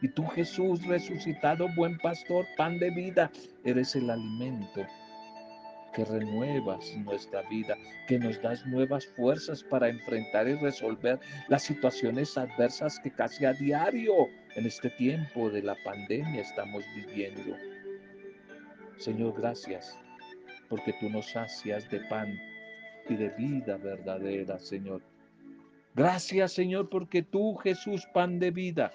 Y 0.00 0.08
tú, 0.08 0.26
Jesús, 0.28 0.82
resucitado, 0.86 1.68
buen 1.76 1.98
pastor, 1.98 2.46
pan 2.56 2.78
de 2.78 2.88
vida, 2.88 3.30
eres 3.64 3.94
el 3.94 4.08
alimento 4.08 4.86
que 5.94 6.04
renuevas 6.04 6.94
nuestra 6.96 7.42
vida, 7.48 7.76
que 8.08 8.18
nos 8.18 8.40
das 8.42 8.66
nuevas 8.66 9.06
fuerzas 9.16 9.62
para 9.62 9.88
enfrentar 9.88 10.48
y 10.48 10.54
resolver 10.54 11.18
las 11.48 11.62
situaciones 11.62 12.36
adversas 12.36 12.98
que 13.00 13.10
casi 13.10 13.44
a 13.44 13.52
diario 13.52 14.28
en 14.56 14.66
este 14.66 14.90
tiempo 14.90 15.50
de 15.50 15.62
la 15.62 15.76
pandemia 15.84 16.42
estamos 16.42 16.84
viviendo. 16.94 17.56
Señor, 18.98 19.34
gracias 19.40 19.98
porque 20.68 20.94
tú 21.00 21.08
nos 21.10 21.30
sacias 21.30 21.88
de 21.90 22.00
pan, 22.08 22.36
y 23.08 23.16
de 23.16 23.28
vida 23.30 23.76
verdadera, 23.76 24.58
Señor. 24.58 25.02
Gracias, 25.94 26.52
Señor, 26.52 26.88
porque 26.88 27.22
tú, 27.22 27.54
Jesús, 27.56 28.06
pan 28.12 28.38
de 28.38 28.50
vida, 28.50 28.92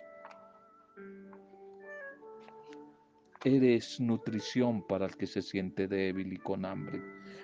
eres 3.43 3.99
nutrición 3.99 4.85
para 4.85 5.05
el 5.05 5.15
que 5.15 5.27
se 5.27 5.41
siente 5.41 5.87
débil 5.87 6.33
y 6.33 6.37
con 6.37 6.65
hambre. 6.65 7.01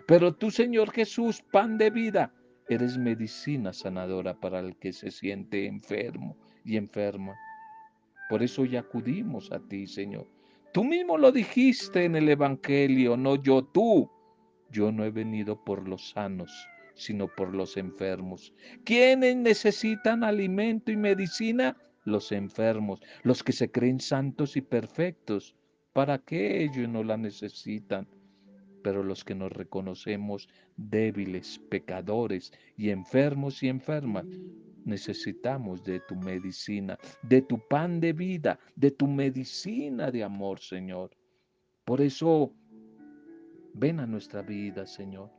Pero 0.08 0.36
tú, 0.36 0.52
Señor 0.52 0.91
Jesús, 0.91 1.41
pan 1.52 1.78
de 1.78 1.89
vida, 1.89 2.34
eres 2.68 2.98
medicina 2.98 3.72
sanadora 3.74 4.39
para 4.39 4.60
el 4.60 4.76
que 4.78 4.91
se 4.91 5.12
siente 5.12 5.66
enfermo 5.66 6.38
y 6.64 6.78
enferma. 6.78 7.36
Por 8.30 8.43
eso 8.43 8.66
ya 8.66 8.82
acudimos 8.82 9.52
a 9.52 9.60
ti, 9.60 9.88
Señor. 9.88 10.28
Tú 10.74 10.84
mismo 10.84 11.18
lo 11.18 11.32
dijiste 11.32 12.04
en 12.04 12.16
el 12.16 12.28
Evangelio, 12.28 13.16
no 13.16 13.36
yo, 13.36 13.64
tú. 13.64 14.10
Yo 14.72 14.91
no 14.91 15.06
he 15.06 15.12
venido 15.12 15.64
por 15.64 15.88
los 15.88 16.10
sanos, 16.10 16.52
sino 16.96 17.28
por 17.28 17.54
los 17.56 17.78
enfermos. 17.78 18.54
¿Quiénes 18.84 19.38
necesitan 19.38 20.24
alimento 20.24 20.91
y 20.91 20.98
medicina? 20.98 21.78
Los 22.04 22.32
enfermos, 22.32 23.00
los 23.24 23.41
que 23.41 23.54
se 23.54 23.72
creen 23.72 24.00
santos 24.00 24.58
y 24.58 24.62
perfectos. 24.62 25.56
¿Para 25.96 26.18
qué 26.18 26.62
ellos 26.62 26.89
no 26.89 27.06
la 27.06 27.16
necesitan? 27.16 28.06
Pero 28.84 29.02
los 29.02 29.24
que 29.24 29.34
nos 29.34 29.50
reconocemos 29.50 30.50
débiles, 30.76 31.58
pecadores 31.70 32.52
y 32.76 32.89
enfermos 32.89 33.64
y 33.64 33.70
enfermas, 33.70 34.26
necesitamos 34.84 35.86
de 35.86 36.02
tu 36.02 36.18
medicina, 36.18 37.00
de 37.22 37.41
tu 37.43 37.66
pan 37.70 38.02
de 38.02 38.12
vida, 38.12 38.60
de 38.76 38.91
tu 38.91 39.08
medicina 39.08 40.12
de 40.12 40.26
amor, 40.26 40.60
Señor. 40.60 41.12
Por 41.86 42.02
eso, 42.02 42.52
ven 43.74 44.02
a 44.02 44.06
nuestra 44.06 44.41
vida, 44.41 44.86
Señor. 44.86 45.32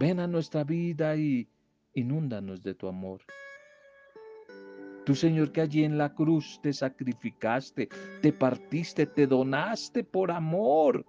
Ven 0.00 0.18
a 0.18 0.26
nuestra 0.26 0.64
vida 0.64 1.14
y 1.14 1.48
inúndanos 1.94 2.60
de 2.60 2.74
tu 2.74 2.88
amor. 2.88 3.22
Tú, 5.04 5.14
Señor, 5.14 5.52
que 5.52 5.62
allí 5.62 5.84
en 5.84 5.98
la 5.98 6.14
cruz 6.14 6.60
te 6.62 6.72
sacrificaste, 6.72 7.88
te 8.20 8.32
partiste, 8.32 9.06
te 9.06 9.26
donaste 9.26 10.04
por 10.04 10.30
amor 10.30 11.04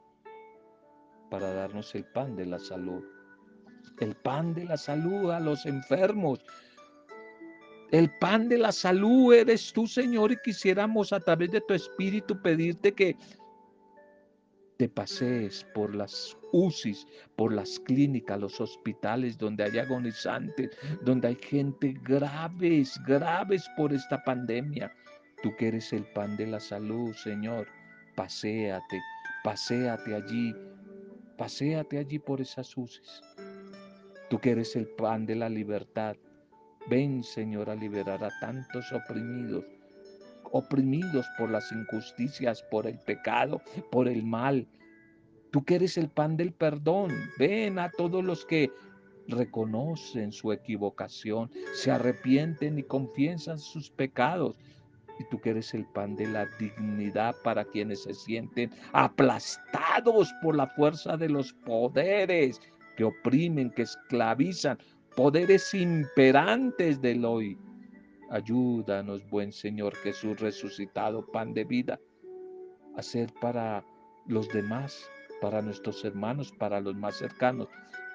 para 1.29 1.53
darnos 1.53 1.93
el 1.95 2.05
pan 2.05 2.35
de 2.35 2.45
la 2.45 2.59
salud 2.59 3.03
el 4.01 4.15
pan 4.15 4.53
de 4.53 4.65
la 4.65 4.77
salud 4.77 5.29
a 5.31 5.39
los 5.39 5.65
enfermos. 5.65 6.39
El 7.91 8.09
pan 8.19 8.47
de 8.49 8.57
la 8.57 8.71
salud 8.71 9.33
eres 9.33 9.71
tú, 9.73 9.85
Señor, 9.85 10.31
y 10.31 10.37
quisiéramos 10.43 11.13
a 11.13 11.19
través 11.19 11.51
de 11.51 11.61
tu 11.61 11.73
Espíritu 11.73 12.41
pedirte 12.41 12.93
que 12.93 13.15
te 14.81 14.89
pasees 14.89 15.63
por 15.75 15.93
las 15.93 16.35
UCIs, 16.53 17.05
por 17.35 17.53
las 17.53 17.79
clínicas, 17.81 18.39
los 18.39 18.59
hospitales 18.59 19.37
donde 19.37 19.63
hay 19.63 19.77
agonizantes, 19.77 20.71
donde 21.03 21.27
hay 21.27 21.35
gente 21.35 21.95
graves, 22.01 22.99
graves 23.05 23.63
por 23.77 23.93
esta 23.93 24.23
pandemia. 24.23 24.91
Tú 25.43 25.55
que 25.55 25.67
eres 25.67 25.93
el 25.93 26.03
pan 26.13 26.35
de 26.35 26.47
la 26.47 26.59
salud, 26.59 27.13
Señor, 27.13 27.67
paséate, 28.15 28.99
paséate 29.43 30.15
allí, 30.15 30.55
paséate 31.37 31.99
allí 31.99 32.17
por 32.17 32.41
esas 32.41 32.75
UCIs. 32.75 33.21
Tú 34.31 34.39
que 34.39 34.49
eres 34.49 34.75
el 34.75 34.87
pan 34.87 35.27
de 35.27 35.35
la 35.35 35.47
libertad, 35.47 36.15
ven 36.89 37.23
Señor 37.23 37.69
a 37.69 37.75
liberar 37.75 38.23
a 38.23 38.31
tantos 38.39 38.91
oprimidos, 38.91 39.63
oprimidos 40.51 41.25
por 41.37 41.49
las 41.49 41.71
injusticias, 41.71 42.63
por 42.63 42.87
el 42.87 42.99
pecado, 42.99 43.61
por 43.91 44.07
el 44.07 44.23
mal. 44.23 44.67
Tú 45.51 45.63
que 45.63 45.75
eres 45.75 45.97
el 45.97 46.09
pan 46.09 46.37
del 46.37 46.53
perdón, 46.53 47.11
ven 47.37 47.77
a 47.79 47.89
todos 47.89 48.23
los 48.23 48.45
que 48.45 48.71
reconocen 49.27 50.31
su 50.31 50.51
equivocación, 50.51 51.49
se 51.73 51.91
arrepienten 51.91 52.79
y 52.79 52.83
confiesan 52.83 53.59
sus 53.59 53.89
pecados. 53.89 54.55
Y 55.19 55.23
tú 55.29 55.39
que 55.39 55.51
eres 55.51 55.73
el 55.73 55.85
pan 55.85 56.15
de 56.15 56.27
la 56.27 56.47
dignidad 56.59 57.35
para 57.43 57.65
quienes 57.65 58.03
se 58.03 58.13
sienten 58.13 58.71
aplastados 58.93 60.33
por 60.41 60.55
la 60.55 60.67
fuerza 60.67 61.17
de 61.17 61.29
los 61.29 61.53
poderes, 61.53 62.59
que 62.97 63.03
oprimen, 63.03 63.69
que 63.71 63.83
esclavizan, 63.83 64.77
poderes 65.15 65.73
imperantes 65.73 67.01
del 67.01 67.25
hoy. 67.25 67.57
Ayúdanos, 68.31 69.29
buen 69.29 69.51
Señor 69.51 69.93
Jesús 69.97 70.39
resucitado, 70.39 71.25
pan 71.33 71.53
de 71.53 71.65
vida, 71.65 71.99
a 72.95 73.03
ser 73.03 73.29
para 73.41 73.83
los 74.25 74.47
demás, 74.47 75.05
para 75.41 75.61
nuestros 75.61 76.05
hermanos, 76.05 76.49
para 76.57 76.79
los 76.79 76.95
más 76.95 77.17
cercanos, 77.17 77.67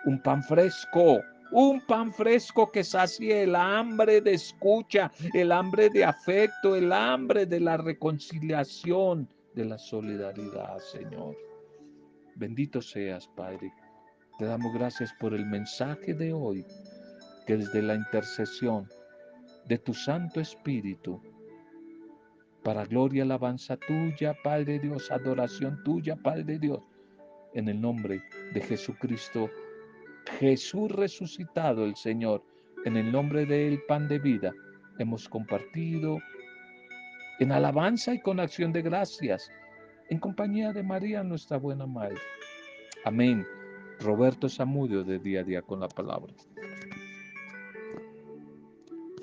un 0.06 0.22
pan 0.22 0.42
fresco, 0.42 1.20
un 1.52 1.82
pan 1.82 2.14
fresco 2.14 2.72
que 2.72 2.82
sacie 2.82 3.42
el 3.42 3.54
hambre 3.54 4.22
de 4.22 4.32
escucha, 4.32 5.12
el 5.34 5.52
hambre 5.52 5.90
de 5.90 6.04
afecto, 6.04 6.74
el 6.74 6.94
hambre 6.94 7.44
de 7.44 7.60
la 7.60 7.76
reconciliación, 7.76 9.28
de 9.54 9.66
la 9.66 9.76
solidaridad, 9.76 10.78
Señor. 10.78 11.36
Bendito 12.36 12.80
seas, 12.80 13.28
Padre. 13.36 13.70
Te 14.38 14.46
damos 14.46 14.72
gracias 14.72 15.12
por 15.20 15.34
el 15.34 15.44
mensaje 15.44 16.14
de 16.14 16.32
hoy, 16.32 16.64
que 17.46 17.58
desde 17.58 17.82
la 17.82 17.96
intercesión 17.96 18.88
de 19.66 19.78
tu 19.78 19.92
Santo 19.92 20.40
Espíritu, 20.40 21.20
para 22.62 22.84
gloria 22.84 23.18
y 23.18 23.20
alabanza 23.22 23.76
tuya, 23.76 24.34
Padre 24.42 24.78
Dios, 24.78 25.10
adoración 25.10 25.82
tuya, 25.84 26.16
Padre 26.16 26.58
Dios, 26.58 26.80
en 27.54 27.68
el 27.68 27.80
nombre 27.80 28.22
de 28.52 28.60
Jesucristo, 28.60 29.50
Jesús 30.38 30.90
resucitado, 30.90 31.84
el 31.84 31.96
Señor, 31.96 32.42
en 32.84 32.96
el 32.96 33.10
nombre 33.10 33.46
del 33.46 33.82
pan 33.86 34.08
de 34.08 34.18
vida, 34.18 34.52
hemos 34.98 35.28
compartido 35.28 36.18
en 37.38 37.52
alabanza 37.52 38.14
y 38.14 38.20
con 38.20 38.40
acción 38.40 38.72
de 38.72 38.82
gracias, 38.82 39.50
en 40.08 40.18
compañía 40.18 40.72
de 40.72 40.82
María, 40.82 41.22
nuestra 41.22 41.58
buena 41.58 41.86
Madre. 41.86 42.16
Amén. 43.04 43.46
Roberto 44.00 44.48
Samudio 44.48 45.04
de 45.04 45.18
Día 45.18 45.40
a 45.40 45.44
Día 45.44 45.62
con 45.62 45.80
la 45.80 45.88
Palabra. 45.88 46.32